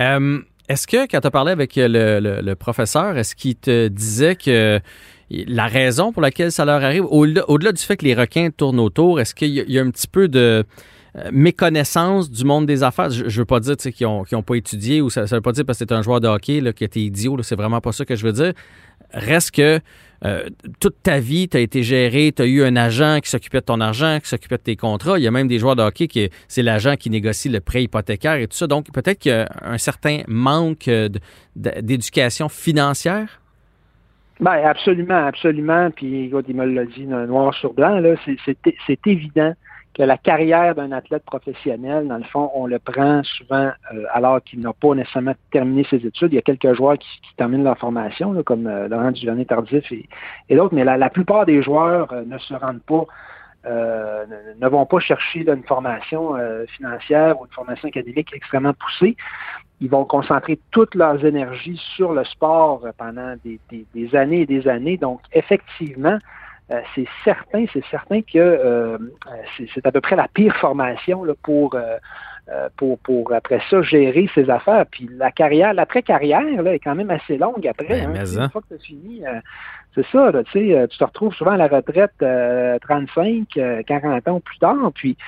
[0.00, 4.36] Euh, est-ce que quand tu as parlé avec le, le, professeur, est-ce qu'il te disait
[4.36, 4.80] que
[5.30, 9.18] la raison pour laquelle ça leur arrive, au-delà, du fait que les requins tournent autour,
[9.20, 10.64] est-ce qu'il y a un petit peu de
[11.32, 13.10] méconnaissance du monde des affaires.
[13.10, 15.52] Je, ne veux pas dire qu'ils n'ont ont pas étudié ou ça, ne veut pas
[15.52, 17.42] dire parce que c'est un joueur de hockey là, que tu es idiot.
[17.42, 18.52] C'est vraiment pas ça que je veux dire.
[19.12, 19.80] Reste que
[20.24, 20.48] euh,
[20.80, 23.66] toute ta vie, tu as été géré, tu as eu un agent qui s'occupait de
[23.66, 25.18] ton argent, qui s'occupait de tes contrats.
[25.18, 27.84] Il y a même des joueurs de hockey qui c'est l'agent qui négocie le prêt
[27.84, 28.66] hypothécaire et tout ça.
[28.66, 30.90] Donc peut-être qu'il y a un certain manque
[31.56, 33.40] d'éducation financière?
[34.40, 35.90] Ben, absolument, absolument.
[35.90, 38.00] Puis, il me l'a dit noir sur blanc,
[38.86, 39.52] c'est évident
[40.04, 44.60] la carrière d'un athlète professionnel, dans le fond, on le prend souvent euh, alors qu'il
[44.60, 46.32] n'a pas nécessairement terminé ses études.
[46.32, 50.08] Il y a quelques joueurs qui, terminent leur formation, comme euh, Laurent Duvernay Tardif et,
[50.48, 53.06] et d'autres, mais la, plupart des joueurs euh, ne se rendent pas
[53.66, 54.24] euh,
[54.60, 59.16] ne, vont pas chercher une formation euh, financière ou une formation académique extrêmement poussée.
[59.80, 64.96] Ils vont concentrer toute leurs énergies sur le sport pendant des, années et des années.
[64.96, 66.18] Donc, effectivement,
[66.70, 68.98] euh, c'est certain, c'est certain que
[69.74, 71.76] c'est à peu près la pire formation là, pour
[72.50, 74.86] euh, pour, pour après ça gérer ses affaires.
[74.90, 78.06] Puis la carrière, l'après-carrière là, est quand même assez longue après.
[78.06, 78.24] Ben, hein.
[78.24, 78.48] Une hein.
[78.48, 79.38] fois que tu as fini, euh,
[79.94, 82.14] c'est ça, là, euh, tu te retrouves souvent à la retraite
[82.80, 84.92] 35, 40 ans plus tard.
[84.94, 85.18] Puis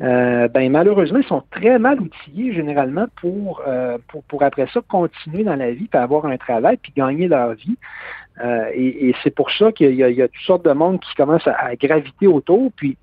[0.00, 3.62] ben malheureusement, ils sont très mal outillés généralement pour,
[4.08, 7.52] pour, pour après ça continuer dans la vie, puis avoir un travail, puis gagner leur
[7.52, 7.76] vie.
[8.42, 11.46] Et, et c'est pour ça qu'il y, y, a toutes sortes de monde qui commencent
[11.46, 12.72] à, à graviter autour.
[12.74, 12.96] Puis,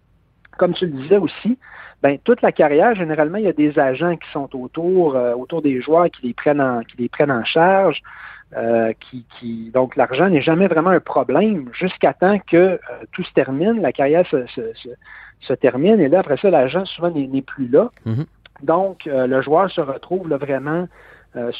[0.58, 1.58] comme tu le disais aussi,
[2.02, 5.62] ben toute la carrière, généralement, il y a des agents qui sont autour, euh, autour
[5.62, 8.02] des joueurs qui les prennent en, qui les prennent en charge.
[8.58, 12.80] Euh, qui, qui, donc l'argent n'est jamais vraiment un problème jusqu'à temps que euh,
[13.14, 14.62] tout se termine, la carrière se, se,
[15.40, 17.92] se, termine, et là, après ça, l'agent souvent n'est plus là.
[18.06, 18.26] Mm-hmm.
[18.64, 20.90] Donc, le joueur se retrouve là, vraiment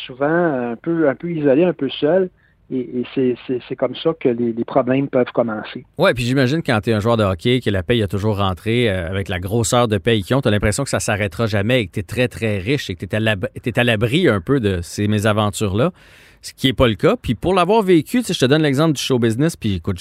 [0.06, 0.26] souvent
[0.72, 2.30] un peu, un peu isolé, un peu seul.
[2.74, 3.04] Et,
[3.68, 5.86] c'est comme ça que les, problèmes peuvent commencer.
[5.98, 8.38] Oui, puis j'imagine quand tu es un joueur de hockey, que la paye a toujours
[8.38, 11.48] rentré, euh, avec la grosseur de paye qu'ils ont, tu as l'impression que ça s'arrêtera
[11.48, 14.40] jamais et que tu es très, très riche et que tu es à l'abri un
[14.40, 15.92] peu de ces mésaventures-là,
[16.42, 17.16] ce qui n'est pas le cas.
[17.22, 20.00] Puis pour l'avoir vécu, je te donne l'exemple du show business, puis écoute,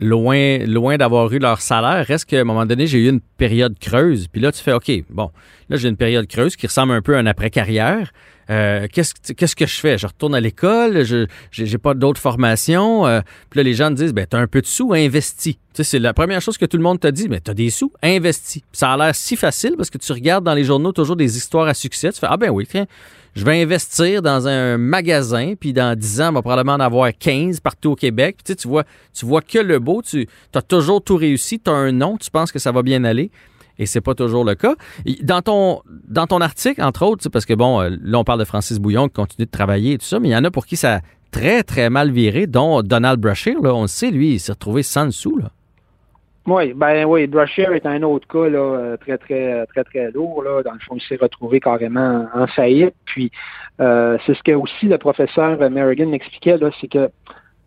[0.00, 3.78] loin, loin d'avoir eu leur salaire, reste qu'à un moment donné, j'ai eu une période
[3.78, 4.26] creuse.
[4.28, 5.30] Puis là, tu fais, OK, bon,
[5.68, 8.12] là, j'ai une période creuse qui ressemble un peu à un après-carrière.
[8.48, 9.98] Euh, qu'est-ce, qu'est-ce que je fais?
[9.98, 13.06] Je retourne à l'école, je j'ai pas d'autres formations.
[13.06, 13.20] Euh,
[13.50, 15.54] puis là, les gens te disent, ben, t'as un peu de sous, investis.
[15.54, 17.70] Tu sais, c'est la première chose que tout le monde te dit, mais t'as des
[17.70, 18.62] sous, investis.
[18.72, 21.66] Ça a l'air si facile parce que tu regardes dans les journaux toujours des histoires
[21.66, 22.12] à succès.
[22.12, 22.86] Tu fais, ah ben oui, tiens,
[23.34, 27.10] je vais investir dans un magasin, puis dans 10 ans, on va probablement en avoir
[27.12, 28.36] 15 partout au Québec.
[28.42, 31.70] Puis, tu, tu vois, tu vois que le beau, tu as toujours tout réussi, tu
[31.70, 33.30] as un nom, tu penses que ça va bien aller
[33.78, 34.74] et c'est pas toujours le cas.
[35.22, 38.44] Dans ton, dans ton article, entre autres, parce que bon, euh, là, on parle de
[38.44, 40.66] Francis Bouillon qui continue de travailler et tout ça, mais il y en a pour
[40.66, 41.00] qui ça a
[41.30, 44.82] très, très mal viré, dont Donald Brashear, là, on le sait, lui, il s'est retrouvé
[44.82, 45.50] sans dessous, là.
[46.46, 50.44] Oui, ben oui, Brashear est un autre cas là, euh, très, très, très, très lourd.
[50.44, 50.62] Là.
[50.62, 52.94] Dans le fond, il s'est retrouvé carrément en faillite.
[53.04, 53.32] Puis
[53.80, 57.10] euh, c'est ce que aussi le professeur Merrigan m'expliquait, là, c'est que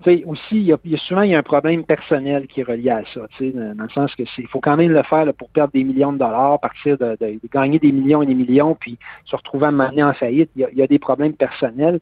[0.07, 3.01] aussi, il y, a, souvent il y a un problème personnel qui est relié à
[3.13, 5.83] ça, dans le sens que c'est, il faut quand même le faire pour perdre des
[5.83, 7.17] millions de dollars, partir de,
[7.51, 10.49] gagner des millions et des millions, puis se retrouver à mener en faillite.
[10.55, 11.99] Il y a, des problèmes personnels.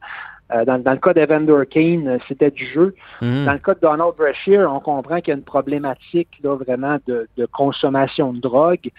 [0.54, 2.94] Euh, dans, le cas d'Evander Kane, euh, c'était du jeu.
[3.20, 3.44] Mm-hmm.
[3.44, 6.96] Dans le cas de Donald Brashear, on comprend qu'il y a une problématique là, vraiment
[7.06, 8.90] de, consommation de drogue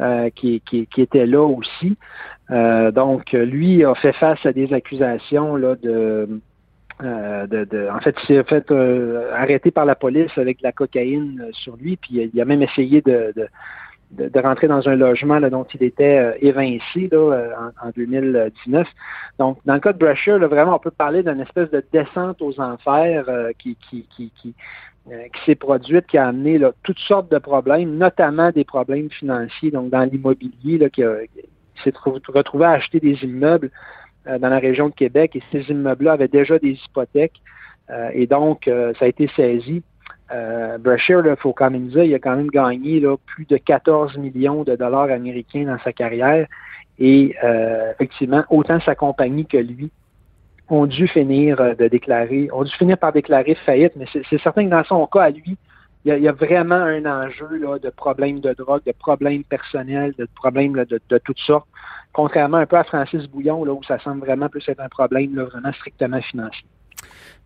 [0.00, 1.96] euh, qui, qui, était là aussi.
[2.50, 6.40] donc, lui a fait face à des accusations là, de
[7.02, 10.72] euh, de, en fait, il s'est fait euh, arrêter par la police avec de la
[10.72, 13.34] cocaïne euh, sur lui, puis il a même essayé de,
[14.12, 18.88] de, rentrer dans un logement là, dont il était évincé là, en, 2019.
[19.38, 22.40] Donc, dans le cas de Brasher, là, vraiment, on peut parler d'une espèce de descente
[22.40, 23.26] aux enfers
[23.58, 24.54] qui, qui, qui, qui,
[25.04, 29.70] qui s'est produite, qui a amené là, toutes sortes de problèmes, notamment des problèmes financiers,
[29.70, 34.88] donc dans l'immobilier, qui, qui s'est retrouvé à acheter des immeubles euh, dans la région
[34.88, 37.40] de Québec et ces immeubles-là avaient déjà des hypothèques
[37.90, 39.82] euh, et donc euh, ça a été saisi.
[40.32, 43.56] Euh, Brashear, il faut quand même dire, il a quand même gagné là, plus de
[43.56, 46.46] 14 millions de dollars américains dans sa carrière
[46.98, 47.36] et
[47.92, 49.90] effectivement, autant sa compagnie que lui
[50.70, 54.70] ont dû finir de déclarer, ont dû finir par déclarer faillite, mais c'est certain que
[54.70, 55.58] dans son cas à lui,
[56.06, 60.28] il y, a, vraiment un enjeu là, de problèmes de drogue, de problèmes personnels, de
[60.36, 61.66] problèmes de, toutes sortes,
[62.12, 65.72] contrairement un peu à Francis Bouillon, où ça semble vraiment plus être un problème vraiment
[65.72, 66.64] strictement financier.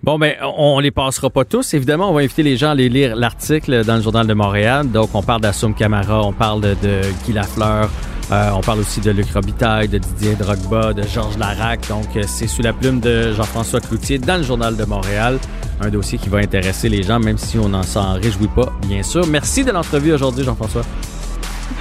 [0.02, 1.74] Bon, ben, on les passera pas tous.
[1.74, 4.90] Évidemment, on va inviter les gens à aller lire l'article dans le Journal de Montréal.
[4.90, 7.90] Donc, on parle d'Assoum Camara, on parle de, de Guy Lafleur,
[8.32, 11.86] euh, on parle aussi de Luc Robitaille, de Didier Drogba, de Georges Larac.
[11.88, 15.38] Donc, euh, c'est sous la plume de Jean-François Cloutier dans le Journal de Montréal.
[15.80, 19.02] Un dossier qui va intéresser les gens, même si on n'en s'en réjouit pas, bien
[19.02, 19.26] sûr.
[19.26, 20.82] Merci de l'entrevue aujourd'hui, Jean-François.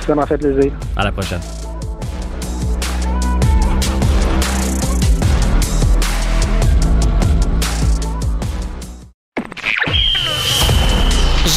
[0.05, 0.73] Ça m'a fait plaisir.
[0.97, 1.41] À la prochaine.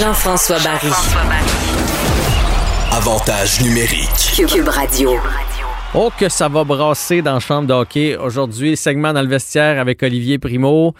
[0.02, 0.90] Jean-François Barry.
[2.90, 4.34] Avantage numérique.
[4.52, 5.12] Cube Radio.
[5.94, 8.16] Oh, que ça va brasser dans la chambre de hockey.
[8.16, 10.94] Aujourd'hui, segment dans le vestiaire avec Olivier Primo.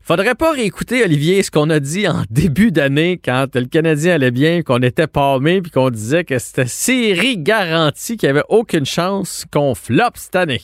[0.00, 4.30] Faudrait pas réécouter, Olivier, ce qu'on a dit en début d'année quand le Canadien allait
[4.30, 8.86] bien, qu'on était palmé, puis qu'on disait que c'était série garantie, qu'il n'y avait aucune
[8.86, 10.62] chance qu'on flop cette année.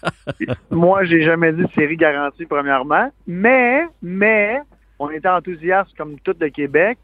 [0.70, 3.10] Moi, j'ai jamais dit série garantie, premièrement.
[3.26, 4.60] Mais, mais,
[5.02, 6.96] on était enthousiaste comme tout le Québec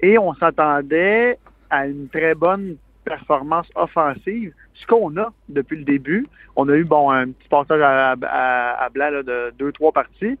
[0.00, 1.38] et on s'attendait
[1.70, 2.76] à une très bonne
[3.06, 6.26] performance offensive, ce qu'on a depuis le début.
[6.56, 10.38] On a eu bon un petit passage à, blanc de deux, trois parties.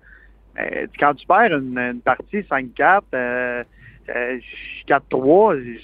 [1.00, 3.64] quand tu perds une, partie 5-4, euh,
[4.86, 5.76] 4-3, euh,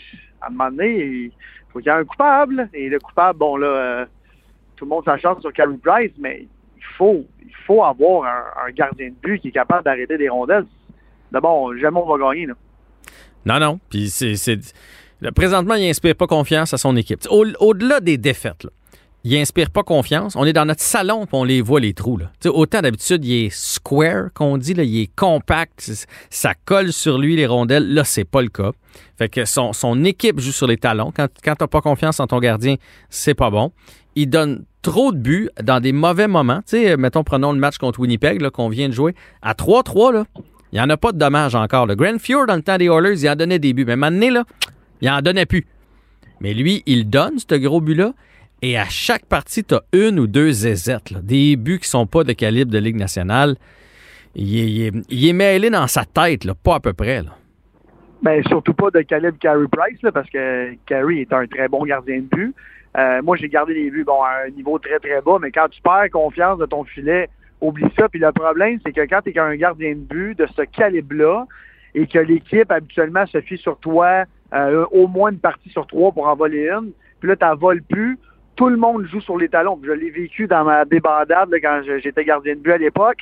[0.43, 1.33] à un moment donné, il
[1.73, 2.69] faut qu'il y ait un coupable.
[2.75, 4.07] Et le coupable, bon là, euh,
[4.77, 6.47] tout le monde s'achante sur Carey Price, mais
[6.77, 10.67] il faut, il faut avoir un, gardien de but qui est capable d'arrêter des rondelles.
[11.33, 12.49] D'abord, jamais on va gagner.
[13.45, 13.81] Non, non.
[13.91, 14.59] Puis c'est
[15.35, 17.27] présentement, il n'inspire pas confiance à son équipe.
[17.31, 18.67] Au-delà des défaites,
[19.25, 20.37] il n'inspire pas confiance.
[20.37, 22.17] On est dans notre salon et on les voit, les trous.
[22.17, 22.31] Là.
[22.47, 25.91] autant d'habitude, il est square, qu'on dit, il est compact,
[26.31, 27.93] ça colle sur lui, les rondelles.
[27.93, 28.71] Là, c'est pas le cas.
[29.17, 31.13] Fait que son, équipe joue sur les talons.
[31.15, 32.77] Quand, tu n'as pas confiance en ton gardien,
[33.11, 33.73] c'est pas bon.
[34.15, 36.61] Il donne trop de buts dans des mauvais moments.
[36.99, 39.15] mettons, prenons le match contre Winnipeg qu'on vient de jouer.
[39.43, 40.25] À 3-3, là,
[40.73, 41.87] il n'y en a pas de dommages encore.
[41.87, 43.85] Le Grand Fjord, dans le temps des Oilers, il en donnait des buts.
[43.87, 44.45] Mais maintenant, là,
[45.01, 45.65] il en donnait plus.
[46.41, 48.13] Mais lui, il donne ce gros but-là.
[48.61, 52.25] Et à chaque partie, tu as une ou deux zézettes, des buts qui sont pas
[52.25, 53.55] de calibre de Ligue nationale.
[54.35, 57.23] Il est, mêlé dans sa tête, là, pas à peu près.
[57.23, 57.31] Là.
[58.23, 62.19] Ben, surtout pas de calibre Carey Price, parce que Carey est un très bon gardien
[62.19, 62.55] de but.
[62.97, 65.69] Euh, moi, j'ai gardé les buts bon, à un niveau très, très bas, mais quand
[65.69, 67.29] tu perds confiance de ton filet,
[67.61, 68.09] oublie ça.
[68.09, 71.47] Puis le problème, c'est que quand tu es un gardien de but de ce calibre-là
[71.95, 76.13] et que l'équipe habituellement se fie sur toi euh, au moins une partie sur trois
[76.13, 78.19] pour en voler une, puis là, tu voles plus,
[78.57, 79.79] tout le monde joue sur les talons.
[79.85, 83.21] Je l'ai vécu dans ma débandade quand j'étais gardien de but à l'époque.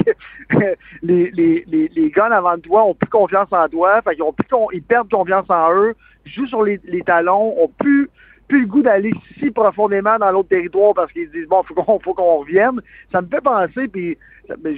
[1.03, 1.31] les,
[1.67, 5.45] les, gars avant toi ont plus confiance en toi, fait ont plus, ils perdent confiance
[5.51, 8.09] en eux, jouent sur les, les talons, ont plus
[8.49, 11.99] plus le goût d'aller si profondément dans l'autre territoire parce qu'ils disent bon, faut qu'on
[11.99, 12.81] faut qu'on revienne.
[13.13, 14.17] Ça me fait penser, puis
[14.59, 14.77] ben,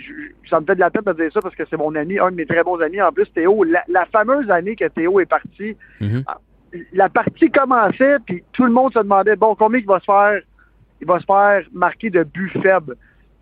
[0.49, 2.31] ça me fait de la peine de dire ça parce que c'est mon ami, un
[2.31, 3.65] de mes très bons amis en plus, Théo.
[3.65, 6.25] La, fameuse année que Théo est parti, mm-hmm.
[6.27, 6.39] ah,
[6.93, 10.41] la partie commençait, puis tout le monde se demandait bon, combien il va se faire,
[11.01, 12.97] il va se faire marquer de buts faibles?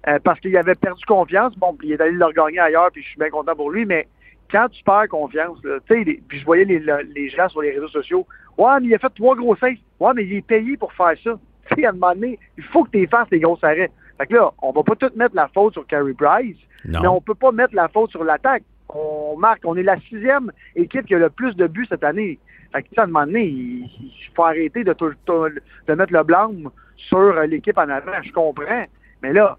[0.08, 1.56] Euh, parce qu'il avait perdu confiance.
[1.56, 3.84] Bon, puis il est allé le regagner ailleurs, puis je suis bien content pour lui,
[3.84, 4.06] mais
[4.50, 6.80] quand tu perds confiance, tu sais, puis je voyais les,
[7.14, 8.26] les, gens sur les réseaux sociaux,
[8.58, 9.74] ouais, mais il a fait trois gros saves.
[10.00, 11.38] Ouais, mais il est payé pour faire ça.
[11.68, 13.90] Tu sais, à un moment donné, il faut que tu fasses les gros arrêts.
[14.18, 17.20] Fait que là, on va pas tout mettre la faute sur Carey Price, mais on
[17.20, 18.62] peut pas mettre la faute sur l'attaque.
[18.88, 22.38] On marque, on est la sixième équipe qui a le plus de buts cette année.
[22.72, 27.32] Fait que, à un moment donné, il, faut arrêter de, de mettre le blâme sur
[27.42, 28.22] l'équipe en avant.
[28.22, 28.84] Je comprends.
[29.22, 29.58] Mais là,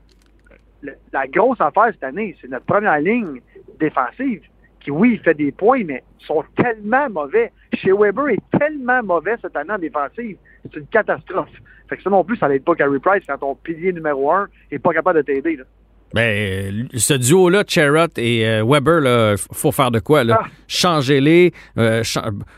[1.12, 3.42] la grosse affaire cette année, c'est notre première ligne
[3.80, 4.42] défensive
[4.88, 7.52] qui, oui, il fait des points, mais sont tellement mauvais.
[7.74, 10.38] Chez Weber est tellement mauvais cette année en défensive.
[10.64, 11.50] C'est une catastrophe.
[11.90, 14.48] Fait que ça non plus, ça n'aide pas Carey Price quand ton pilier numéro un
[14.72, 15.60] n'est pas capable de t'aider.
[16.14, 20.24] Ben, ce duo-là, Cherrott et euh, Weber, il faut faire de quoi?
[20.24, 20.40] Là?
[20.42, 20.48] Ah.
[20.68, 22.02] Changez-les, euh,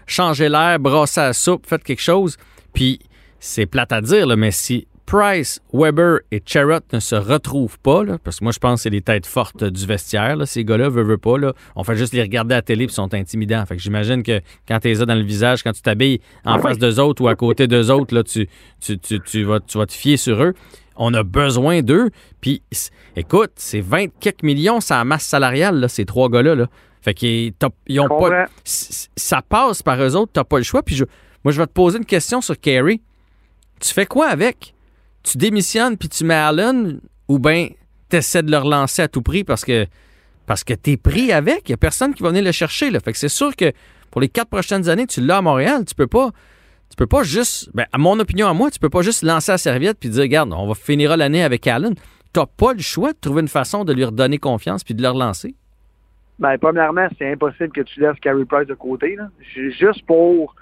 [0.05, 2.37] changez l'air, brassez la soupe, faites quelque chose.
[2.73, 2.99] Puis,
[3.39, 8.03] c'est plate à dire, là, mais si Price, Weber et Cherrott ne se retrouvent pas,
[8.23, 11.07] parce que moi, je pense que c'est des têtes fortes du vestiaire, ces gars-là, veulent,
[11.07, 11.39] veulent pas.
[11.39, 11.53] Là.
[11.75, 13.65] On fait juste les regarder à la télé et sont intimidants.
[13.65, 16.59] Fait que j'imagine que quand tu les as dans le visage, quand tu t'habilles en
[16.59, 18.47] face d'eux autres ou à côté d'eux autres, là, tu,
[18.79, 20.53] tu, tu, vas, tu vas te fier sur eux.
[20.95, 22.11] On a besoin d'eux.
[22.39, 22.61] Puis,
[23.15, 26.53] écoute, c'est 20 quelques millions, ça masse salariale, là, ces trois gars-là.
[26.53, 26.67] Là.
[27.01, 27.53] Fait qu'ils
[27.87, 28.45] ils ont pas.
[28.63, 30.83] Ça passe par eux autres, t'as pas le choix.
[30.83, 31.05] Puis je,
[31.43, 33.01] moi, je vais te poser une question sur Kerry.
[33.79, 34.75] Tu fais quoi avec?
[35.31, 37.69] Tu démissionnes puis tu mets Allen ou bien
[38.09, 39.85] tu essaies de le relancer à tout prix parce que
[40.45, 41.69] parce que tu es pris avec.
[41.69, 42.89] Il n'y a personne qui va venir le chercher.
[42.89, 42.99] Là.
[42.99, 43.71] Fait que c'est sûr que
[44.09, 45.85] pour les quatre prochaines années, tu l'as à Montréal.
[45.85, 46.31] Tu peux pas.
[46.89, 47.69] Tu peux pas juste.
[47.75, 50.23] Ben, à mon opinion, à moi, tu peux pas juste lancer la serviette puis dire
[50.23, 51.93] Regarde, on va finir l'année avec Allen.
[52.33, 55.03] Tu n'as pas le choix de trouver une façon de lui redonner confiance puis de
[55.03, 55.53] le relancer.
[56.39, 59.17] Ben, premièrement, c'est impossible que tu laisses Carey Price de côté.
[59.17, 59.29] Là.
[59.53, 60.55] Juste pour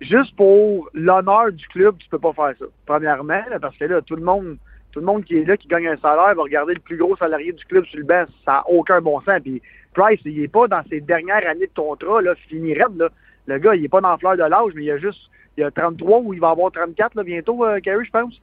[0.00, 2.64] juste pour l'honneur du club, tu peux pas faire ça.
[2.84, 4.56] Premièrement, parce que là, tout le monde,
[4.92, 7.16] tout le monde qui est là, qui gagne un salaire, va regarder le plus gros
[7.16, 8.24] salarié du club sur le banc.
[8.44, 9.40] Ça n'a aucun bon sens.
[9.42, 9.62] Puis
[9.94, 13.08] Price, il est pas dans ses dernières années de contrat, là, fini raide, là.
[13.46, 15.62] Le gars, il est pas dans la fleur de l'âge, mais il a juste, il
[15.62, 18.34] a 33 ou il va avoir 34, là, bientôt, euh, je pense.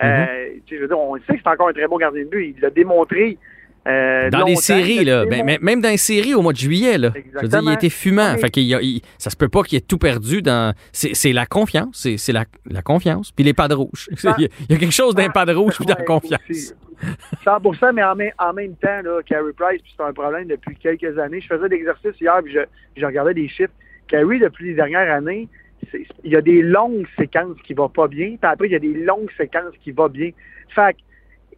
[0.00, 0.28] Mm-hmm.
[0.28, 2.54] euh, je veux dire, on sait que c'est encore un très bon gardien de but.
[2.56, 3.36] Il l'a démontré
[3.86, 7.12] euh, dans les séries, là, ben, même dans les séries au mois de juillet, là,
[7.14, 8.36] je veux dire, il était fumant.
[8.38, 10.74] Fait qu'il il, ça se peut pas qu'il ait tout perdu dans.
[10.92, 13.30] C'est la confiance, c'est la, la, confiance.
[13.32, 14.08] Puis les pas de rouge.
[14.38, 16.74] Il y, a quelque chose d'un pas de rouge puis dans la confiance.
[17.44, 21.40] 100 mais en, en, même temps, là, Carey Price, c'est un problème depuis quelques années.
[21.40, 22.60] Je faisais l'exercice hier, puis je,
[22.96, 23.72] je, regardais des chiffres.
[24.08, 25.48] Carey, depuis les dernières années,
[25.92, 28.80] il y a des longues séquences qui vont pas bien, puis après, il y a
[28.80, 30.30] des longues séquences qui vont bien.
[30.74, 30.96] Fait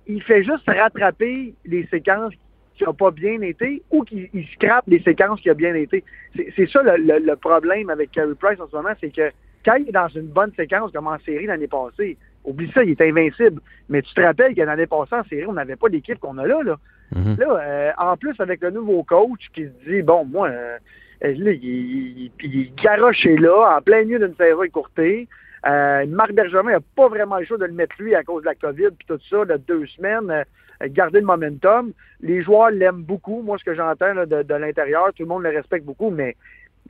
[0.06, 2.32] il fait juste rattraper les séquences
[2.76, 6.04] qui n'ont pas bien été ou qu'il scrape les séquences qui ont bien été.
[6.34, 9.30] C'est ça le, problème avec Carey Price en ce moment, c'est que
[9.64, 12.90] quand il est dans une bonne séquence comme en série l'année passée, oublie ça, il
[12.90, 13.60] est invincible.
[13.88, 16.46] Mais tu te rappelles que l'année passée en série, on n'avait pas l'équipe qu'on a
[16.46, 16.62] là.
[16.62, 16.76] Là,
[17.14, 17.36] Mhm.
[17.38, 20.78] là euh, en plus, avec le nouveau coach qui se dit, bon, moi, euh,
[21.20, 25.28] là, il, il, il, il garoche est là, en plein milieu d'une saison écourtée.
[25.66, 28.46] Euh, Marc Bergevin n'a pas vraiment le choix de le mettre lui à cause de
[28.46, 30.44] la COVID puis tout ça, de deux semaines, euh,
[30.88, 31.92] garder le momentum.
[32.20, 33.42] Les joueurs l'aiment beaucoup.
[33.42, 36.36] Moi, ce que j'entends de, de l'intérieur, tout le monde le respecte beaucoup, mais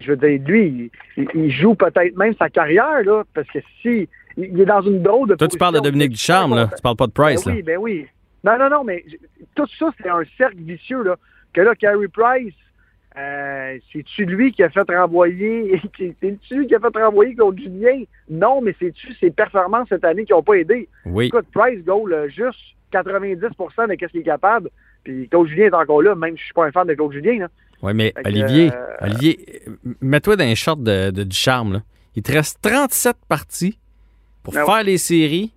[0.01, 4.09] je veux dire, lui, il, il joue peut-être même sa carrière, là, parce que si
[4.37, 6.71] il est dans une drôle de Toi, tu parles de Dominique Ducharme, là.
[6.75, 7.57] Tu parles pas de Price, ben là.
[7.57, 8.07] oui, ben oui.
[8.45, 9.05] Non, non, non, mais
[9.55, 11.17] tout ça, c'est un cercle vicieux, là.
[11.55, 12.55] Que là, Carey Price,
[13.19, 18.03] euh, c'est-tu lui qui a fait renvoyer, c'est-tu lui qui a fait renvoyer Claude Julien?
[18.29, 20.89] Non, mais c'est-tu ses performances cette année qui n'ont pas aidé?
[21.07, 21.27] Oui.
[21.27, 22.59] Écoute, Price goal euh, juste
[22.93, 23.37] 90%
[23.89, 24.71] de ce qu'il est capable.
[25.03, 27.13] Puis Claude Julien est encore là, même si je suis pas un fan de Claude
[27.13, 27.49] Julien, là.
[27.83, 29.63] Oui, mais Fait Olivier, euh, Olivier,
[30.01, 31.83] mets-toi dans les shorts de, de Ducharme, là.
[32.17, 33.79] Il te reste 37 parties
[34.43, 34.65] pour ouais.
[34.65, 35.53] faire les séries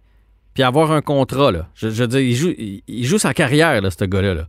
[0.54, 1.68] puis avoir un contrat, là.
[1.76, 4.34] Je, je veux dire, il joue, il, il joue sa carrière, là, ce gars-là.
[4.34, 4.48] là.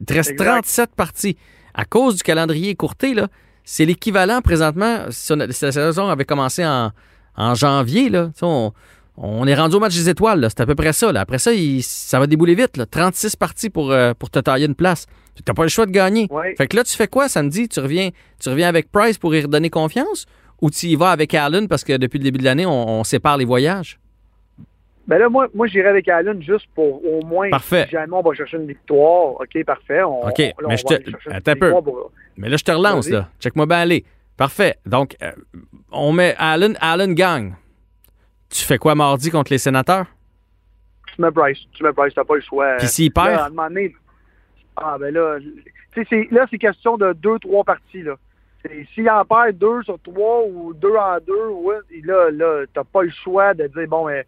[0.00, 0.46] Il te reste Exact.
[0.46, 1.36] 37 parties.
[1.74, 3.28] À cause du calendrier écourté, là,
[3.64, 4.98] c'est l'équivalent présentement.
[5.10, 6.90] Si, on a- si la saison avait commencé en,
[7.36, 8.72] en janvier, là, on,
[9.16, 10.46] on est rendu au match des étoiles.
[10.50, 11.12] C'est à peu près ça.
[11.12, 11.20] là.
[11.20, 12.76] Après ça, il- ça va débouler vite.
[12.76, 12.86] Là.
[12.86, 15.06] 36 parties pour, euh, pour te tailler une place.
[15.34, 16.26] Tu n'as pas le choix de gagner.
[16.30, 16.54] Ouais.
[16.58, 17.68] Fait que là, tu fais quoi samedi?
[17.68, 20.26] Tu reviens, tu reviens avec Price pour y redonner confiance?
[20.60, 23.04] Ou tu y vas avec Allen parce que depuis le début de l'année, on, on
[23.04, 23.98] sépare les voyages?
[25.06, 27.84] Ben là, moi, moi j'irai avec Allen juste pour au moins, Parfait.
[27.86, 30.02] si jamais on va chercher une victoire, OK, parfait.
[30.02, 31.70] On, OK, on- mais je va te- attends un peu.
[31.82, 33.28] pour- Mais là, je te relance, là.
[33.40, 34.04] Check-moi bien aller.
[34.36, 34.76] Parfait.
[34.86, 35.30] Donc, euh,
[35.90, 37.54] on met Allen, Allen gagne.
[38.48, 40.06] Tu fais quoi mardi contre les sénateurs?
[41.14, 42.76] tu mets Bryce, tu mets Bryce, t'as pas le choix.
[42.78, 43.38] Puis s'il Là, perd?
[43.40, 43.94] à un moment donné,
[44.76, 45.38] ah ben là,
[46.30, 48.14] là, c'est question de deux, trois parties, là.
[48.94, 53.02] S'il en perd deux sur trois ou deux en deux, ouais, là, là, t'as pas
[53.02, 54.22] le choix de dire, bon, euh,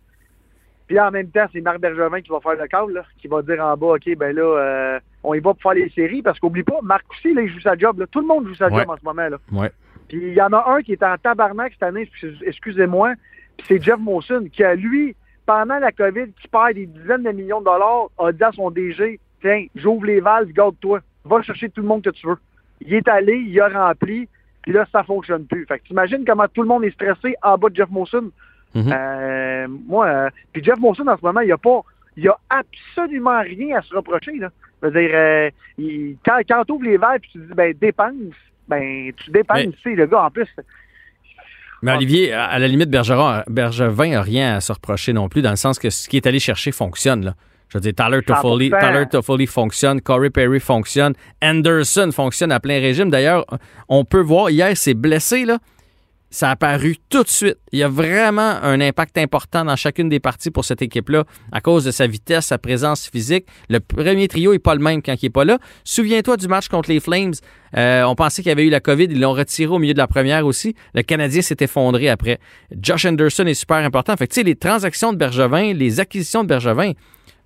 [0.86, 3.42] puis en même temps, c'est Marc Bergevin qui va faire le câble, là, qui va
[3.42, 6.38] dire en bas, OK, ben là, euh, on y va pour faire les séries, parce
[6.38, 8.06] qu'oublie pas, Marc aussi, là, il joue sa job, là.
[8.06, 8.80] Tout le monde joue sa Ouais.
[8.80, 9.38] job en ce moment, là.
[9.52, 9.70] Ouais.
[10.08, 12.08] Puis il y en a un qui est en tabarnak cette année,
[12.42, 13.14] excusez-moi,
[13.56, 15.14] puis c'est Jeff Monson, qui a, lui,
[15.46, 18.70] pendant la COVID, qui perd des dizaines de millions de dollars, a dit à son
[18.70, 22.36] DG, tiens, j'ouvre les valves, garde-toi, va chercher tout le monde que tu veux.
[22.80, 24.28] Il est allé, il a rempli,
[24.62, 25.64] puis là, ça fonctionne plus.
[25.66, 28.30] Fait que t'imagines comment tout le monde est stressé en bas de Jeff Monson?
[28.74, 28.92] Mhm.
[28.92, 31.80] Euh, moi, euh, puis Jeff Monson, en ce moment, il a pas,
[32.16, 34.50] il a absolument rien à se reprocher, là.
[34.82, 37.72] Je veux dire, euh, il- quand, quand tu ouvres les valves, puis tu dis, ben,
[37.80, 38.12] dépense,
[38.68, 40.48] ben, tu dépenses, tu sais, le gars, en plus,
[41.82, 45.50] Mais Olivier, à la limite, Bergeron, Bergevin n'a rien à se reprocher non plus, dans
[45.50, 47.24] le sens que ce qu'il est allé chercher fonctionne.
[47.26, 47.34] Là.
[47.68, 48.78] Je veux dire, Tyler Toffoli, 100%.
[48.80, 51.12] Tyler Toffoli fonctionne, Corey Perry fonctionne,
[51.42, 53.10] Anderson fonctionne à plein régime.
[53.10, 53.44] D'ailleurs,
[53.88, 55.58] on peut voir, hier, c'est blessé, là.
[56.34, 57.58] Ça a apparu tout de suite.
[57.70, 61.22] Il y a vraiment un impact important dans chacune des parties pour cette équipe-là
[61.52, 63.46] à cause de sa vitesse, sa présence physique.
[63.68, 65.60] Le premier trio n'est pas le même quand il n'est pas là.
[65.84, 67.34] Souviens-toi du match contre les Flames.
[67.76, 69.04] Euh, on pensait qu'il y avait eu la COVID.
[69.04, 70.74] Ils l'ont retiré au milieu de la première aussi.
[70.92, 72.40] Le Canadien s'est effondré après.
[72.82, 74.16] Josh Anderson est super important.
[74.16, 76.94] Fait que, tu sais, les transactions de Bergevin, les acquisitions de Bergevin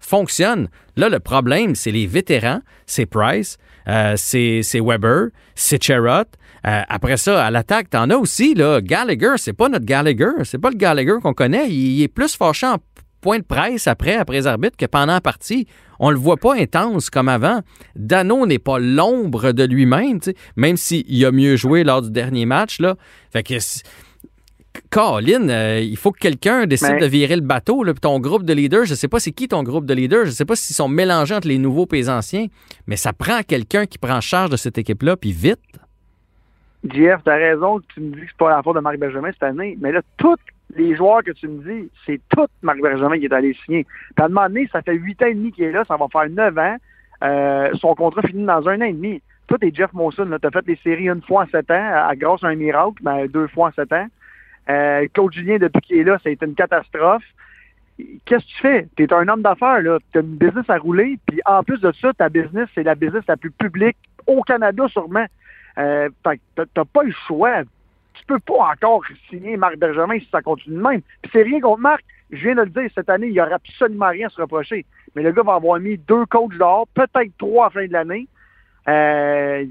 [0.09, 0.69] fonctionnent.
[0.97, 2.61] Là, le problème, c'est les vétérans.
[2.87, 6.29] C'est Price, euh, c'est Weber, c'est Cherrott.
[6.67, 10.59] Euh, après ça, à l'attaque, t'en as aussi, là, Gallagher, c'est pas notre Gallagher, c'est
[10.59, 11.71] pas le Gallagher qu'on connaît.
[11.71, 12.79] Il, est plus fâché en
[13.21, 15.67] point de presse après, après les arbitres, que pendant la partie.
[16.01, 17.61] On le voit pas intense comme avant.
[17.97, 20.21] Dano n'est pas l'ombre de lui-même,
[20.57, 22.97] même s'il a mieux joué lors du dernier match, là.
[23.33, 23.55] Fait que...
[24.91, 27.85] Colin, euh, il faut que quelqu'un décide de virer le bateau.
[27.85, 30.31] Là, ton groupe de leaders, je sais pas c'est qui ton groupe de leaders, je
[30.31, 32.47] sais pas s'ils sont mélangés entre les nouveaux et les anciens,
[32.87, 35.61] mais ça prend quelqu'un qui prend charge de cette équipe-là, puis vite.
[36.85, 39.31] JF, t'as raison que tu me dis que c'est pas la faute de Marc Bergevin
[39.33, 40.37] cette année, mais là, tous
[40.77, 43.85] les joueurs que tu me dis, c'est tout Marc Bergevin qui est allé signer.
[43.85, 45.97] Puis à un moment donné, ça fait huit ans et demi qu'il est là, ça
[45.97, 46.77] va faire neuf ans.
[47.25, 49.21] Euh, son contrat finit dans un an et demi.
[49.49, 52.15] Toi, t'es Jeff Monson, tu as fait les séries une fois en sept ans, à,
[52.15, 54.07] grâce à un miracle, ben, deux fois en sept ans.
[54.71, 57.25] Euh, Claude Julien, depuis qu'il est là, ça a été une catastrophe.
[58.25, 58.89] Qu'est-ce que tu fais?
[58.97, 59.99] Tu es un homme d'affaires, là.
[60.13, 62.95] Tu as une business à rouler, puis en plus de ça, ta business, c'est la
[62.95, 63.97] business la plus publique
[64.27, 65.27] au Canada, sûrement.
[65.79, 67.63] Euh, t'as pas le choix.
[68.15, 71.03] Tu peux pas encore signer Marc Bergevin si ça continue de même.
[71.23, 72.05] Puis c'est rien contre Marc.
[72.31, 74.85] Je viens de le dire, cette année, il n'y aura absolument rien à se reprocher.
[75.15, 77.93] Mais le gars va avoir mis deux coachs dehors, peut-être trois à la fin de
[77.93, 78.29] l'année.
[78.87, 79.65] Euh,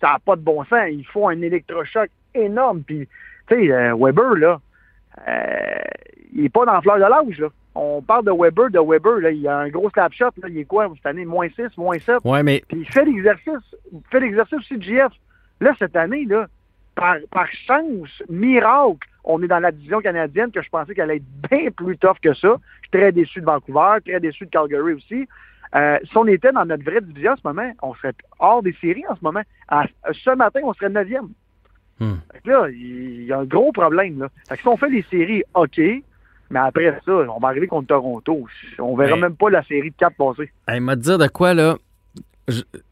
[0.00, 0.88] ça n'a pas de bon sens.
[0.90, 2.82] Il faut un électrochoc énorme.
[2.82, 3.08] Puis,
[3.48, 4.60] tu sais, euh, Weber, là,
[5.28, 5.78] euh,
[6.32, 7.48] il n'est pas dans la fleur de l'âge, là.
[7.74, 10.48] On parle de Weber, de Weber, là, il y a un gros slap shot, là,
[10.48, 11.26] il est quoi cette année?
[11.26, 12.18] Moins 6, moins 7.
[12.24, 15.12] Ouais, mais Puis il fait l'exercice, il fait l'exercice aussi de JF.
[15.60, 16.46] Là, cette année, là,
[16.94, 21.16] par, par chance, miracle, on est dans la division canadienne que je pensais qu'elle allait
[21.16, 22.56] être bien plus tough que ça.
[22.82, 25.28] Je suis très déçu de Vancouver, très déçu de Calgary aussi.
[25.74, 28.74] Euh, si on était dans notre vraie division en ce moment, on serait hors des
[28.80, 29.42] séries en ce moment.
[30.12, 31.28] ce matin, on serait neuvième.
[31.98, 32.16] Hmm.
[32.44, 34.20] Là, il y a un gros problème.
[34.20, 34.28] Là.
[34.48, 35.80] Fait que si on fait les séries, OK,
[36.50, 38.46] mais après ça, on va arriver contre Toronto.
[38.78, 40.50] On verra même pas la série de quatre passer.
[40.72, 41.76] Il m'a dire de quoi, là?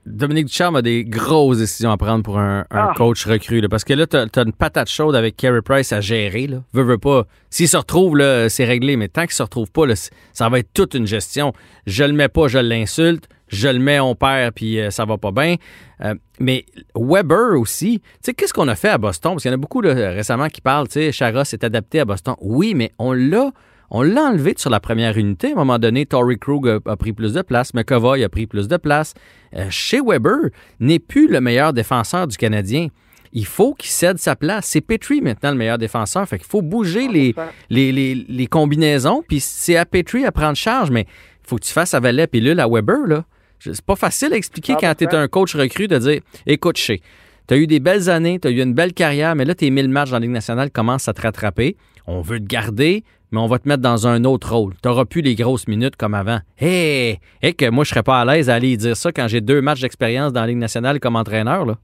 [0.04, 2.92] Dominique Ducharme a des grosses décisions à prendre pour un, ah.
[2.96, 3.62] coach recru.
[3.68, 6.48] parce que là, tu as, une patate chaude avec Carey Price à gérer.
[6.48, 6.58] Là.
[6.72, 7.26] Veux, veux pas.
[7.50, 8.96] S'il se retrouve, là, c'est réglé.
[8.96, 9.94] Mais tant qu'il se retrouve pas, là,
[10.32, 11.52] ça va être toute une gestion.
[11.86, 13.28] Je le mets pas, je l'insulte.
[13.54, 15.56] Je le mets, on perd, puis euh, ça va pas bien.
[16.02, 19.32] Euh, mais Weber aussi, tu sais, qu'est-ce qu'on a fait à Boston?
[19.32, 22.04] Parce qu'il y en a beaucoup récemment qui parlent, tu sais, Chara s'est adapté à
[22.04, 22.34] Boston.
[22.40, 23.52] Oui, mais on l'a
[23.90, 25.48] on l'a enlevé sur la première unité.
[25.48, 28.66] À un moment donné, Tory Krug a, pris plus de place, McAvoy a pris plus
[28.66, 29.14] de place.
[29.54, 30.50] Euh, chez Weber
[30.80, 32.88] n'est plus le meilleur défenseur du Canadien.
[33.32, 34.66] Il faut qu'il cède sa place.
[34.66, 36.26] C'est Petrie maintenant le meilleur défenseur.
[36.28, 37.34] Fait qu'il faut bouger les,
[37.70, 39.22] les, combinaisons.
[39.26, 42.26] Puis c'est à Petrie à prendre charge, mais il faut que tu fasses à Valet
[42.26, 43.06] pilule à Weber.
[43.06, 43.24] Là.
[43.60, 47.00] C'est pas facile à expliquer quand tu es un coach recru de dire écoute, chez,
[47.46, 49.70] tu as eu des belles années, tu as eu une belle carrière, mais là, tes
[49.70, 51.76] 1000 matchs dans la Ligue nationale commencent à te rattraper.
[52.06, 54.74] On veut te garder, mais on va te mettre dans un autre rôle.
[54.82, 56.40] Tu n'auras plus les grosses minutes comme avant.
[56.58, 57.18] Hé!
[57.42, 59.60] Hey, que moi, je serais pas à l'aise à aller dire ça quand j'ai deux
[59.60, 61.66] matchs d'expérience dans la Ligue nationale comme entraîneur.
[61.66, 61.76] Là.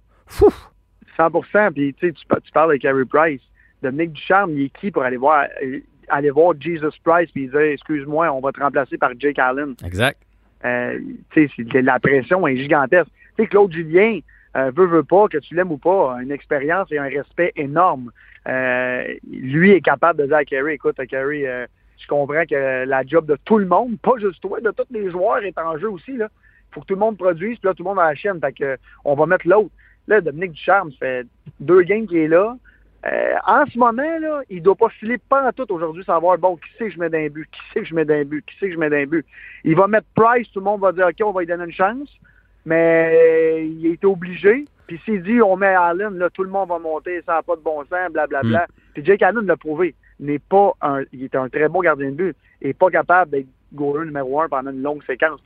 [1.18, 3.40] 100% Puis tu, tu parles de Carey Price.
[3.82, 7.60] Dominique Ducharme, il est qui pour aller voir, euh, aller voir Jesus Price et dire
[7.60, 9.74] Excuse-moi, on va te remplacer par Jake Allen?
[9.84, 10.18] Exact.
[10.64, 10.98] Euh,
[11.74, 13.10] la pression est gigantesque.
[13.36, 14.20] Tu sais, Claude Julien,
[14.56, 18.10] euh, veut, veut pas, que tu l'aimes ou pas, une expérience et un respect énorme.
[18.48, 21.66] Euh, lui est capable de dire à Kerry, écoute, Kerry, euh,
[21.98, 25.10] je comprends que la job de tout le monde, pas juste toi, de tous les
[25.10, 26.12] joueurs est en jeu aussi.
[26.14, 26.26] Il
[26.72, 28.40] faut que tout le monde produise, puis là, tout le monde a la chaîne.
[28.40, 29.70] Fait que, on va mettre l'autre.
[30.08, 31.26] Là, Dominique Ducharme, ça fait
[31.60, 32.56] deux games qu'il est là.
[33.06, 36.68] Euh, en ce moment, là, il doit pas filer pas tout aujourd'hui savoir, bon, qui
[36.76, 38.68] c'est que je mets d'un but, qui c'est que je mets d'un but, qui c'est
[38.68, 39.24] que je mets d'un but.
[39.64, 41.72] Il va mettre Price, tout le monde va dire, OK, on va lui donner une
[41.72, 42.08] chance,
[42.66, 44.66] mais il est obligé.
[44.86, 47.56] Puis s'il dit on met Allen, là, tout le monde va monter, ça n'a pas
[47.56, 48.40] de bon sens, blablabla.
[48.40, 48.62] Bla, bla.
[48.62, 48.92] Mm.
[48.94, 49.94] Puis Jake Allen l'a prouvé.
[50.18, 53.46] N'est pas un, il est un très bon gardien de but et pas capable d'être
[53.72, 55.40] goaler numéro un pendant une longue séquence.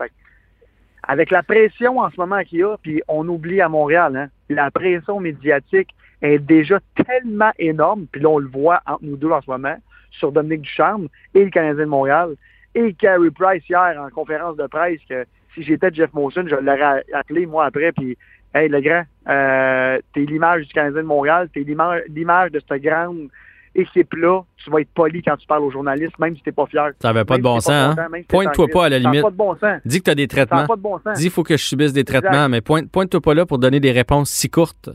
[1.04, 4.28] avec la pression en ce moment qu'il y a, puis on oublie à Montréal, hein,
[4.48, 9.30] la pression médiatique est déjà tellement énorme, puis là on le voit entre nous deux
[9.30, 9.76] en ce moment,
[10.10, 12.34] sur Dominique Ducharme et le Canadien de Montréal,
[12.74, 17.04] et Carey Price hier en conférence de presse, que si j'étais Jeff Molson, je l'aurais
[17.12, 18.16] appelé moi après, puis
[18.56, 23.28] Hey, le grand, euh, t'es l'image du Canadien de Montréal, t'es l'image de cette grande
[23.74, 24.42] équipe-là.
[24.56, 26.92] Tu vas être poli quand tu parles aux journalistes, même si t'es pas fier.
[27.02, 28.08] Ça n'avait pas de bon sens, hein?
[28.28, 29.22] Pointe-toi pas à la limite.
[29.22, 29.80] Pas de bon sens.
[29.84, 30.66] Dis que tu as des traitements.
[30.66, 31.18] Pas de bon sens.
[31.18, 33.80] Dis qu'il faut que je subisse des traitements, mais pointe, pointe-toi pas là pour donner
[33.80, 34.90] des réponses si courtes.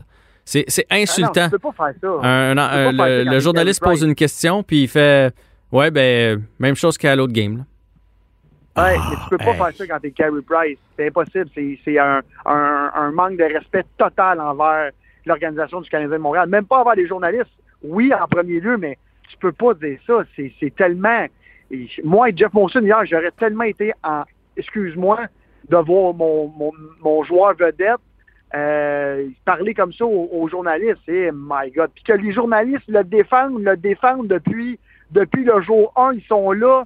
[0.50, 1.44] C'est, ah insultant.
[1.44, 2.54] tu peux pas faire ça.
[2.54, 5.32] le, journaliste pose une question, puis il fait
[5.72, 7.58] Ouais, ben, même chose qu'à l'autre game.
[7.58, 7.64] Là.
[8.82, 10.78] Ouais, ah, mais tu peux pas faire ça quand t'es Carey Price.
[10.96, 11.48] C'est impossible.
[11.84, 14.90] C'est un, un, manque de respect total envers
[15.26, 16.48] l'organisation du Canadien de Montréal.
[16.48, 17.50] Même pas envers les journalistes.
[17.82, 18.98] Oui, en premier lieu, mais
[19.28, 20.22] tu peux pas dire ça.
[20.36, 21.26] C'est tellement...
[22.02, 24.24] Moi et Jeff Monson, hier, j'aurais tellement été en...
[24.56, 25.20] Excuse-moi
[25.68, 28.00] de voir mon, mon, mon joueur vedette
[28.54, 31.08] euh, parler comme ça aux, journalistes.
[31.08, 31.90] Et my God.
[31.94, 34.78] Puis que les journalistes le défendent, le défendent depuis,
[35.10, 36.14] depuis le jour 1.
[36.14, 36.84] Ils sont là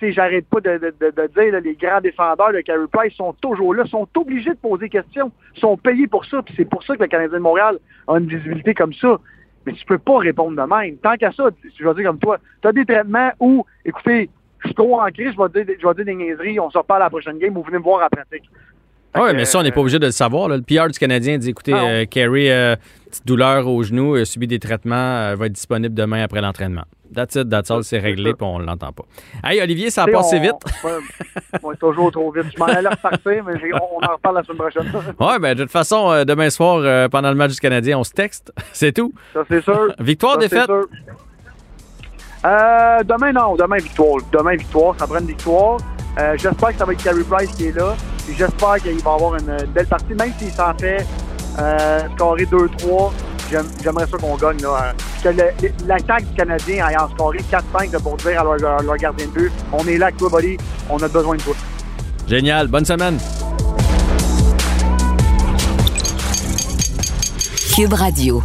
[0.00, 4.50] j'arrête pas de, dire, les grands défendeurs de Carey Price sont toujours là, sont obligés
[4.50, 7.38] de poser des questions, sont payés pour ça, puis c'est pour ça que le Canadien
[7.38, 7.78] de Montréal
[8.08, 9.18] a une visibilité comme ça.
[9.66, 10.96] Mais tu peux pas répondre de même.
[10.96, 14.68] Tant qu'à ça, je vais dire comme toi, tu as des traitements où, écoutez, je
[14.68, 17.38] suis trop en crise, je vais dire, des niaiseries, on sort pas à la prochaine
[17.38, 18.48] game, vous venez me voir en pratique.
[19.14, 20.48] Oui, mais ça, on n'est pas obligé de le savoir.
[20.48, 22.76] Le PR du Canadien dit écoutez, ah euh, Carey, euh,
[23.10, 26.84] petite douleur au genou, a subi des traitements, euh, va être disponible demain après l'entraînement.
[27.12, 29.02] That's it, that's all, c'est réglé, puis on l'entend pas.
[29.42, 30.54] Hey, Olivier, ça a passé vite.
[31.62, 32.44] On, est toujours trop vite.
[32.54, 34.92] Je m'en allais repartir, mais on en reparle la semaine prochaine.
[35.18, 38.04] oui, ben, de toute façon, euh, demain soir, euh, pendant le match du Canadien, on
[38.04, 38.52] se texte.
[38.72, 39.12] C'est tout.
[39.32, 39.92] Ça, c'est sûr.
[39.98, 40.70] victoire, ça, défaite?
[42.44, 43.56] Euh, demain, non.
[43.56, 44.18] Demain, victoire.
[44.32, 44.94] Demain, victoire.
[44.98, 45.78] Ça prend une victoire.
[46.18, 47.94] Euh, j'espère que ça va être Carey Price qui est là.
[48.36, 51.06] J'espère qu'il va avoir une, belle partie, même s'il s'en fait
[51.58, 53.12] euh, scorer 2-3
[53.82, 54.60] j'aimerais ça qu'on gagne.
[54.62, 55.28] Là, que
[55.86, 59.86] l'attaque du Canadien aille en scorer 4-5 pour dire à leur, gardien de but on
[59.86, 60.56] est là avec toi, buddy,
[60.88, 61.54] on a besoin de toi.
[62.26, 62.68] Génial.
[62.68, 63.18] Bonne semaine.
[67.74, 68.42] Cube Radio.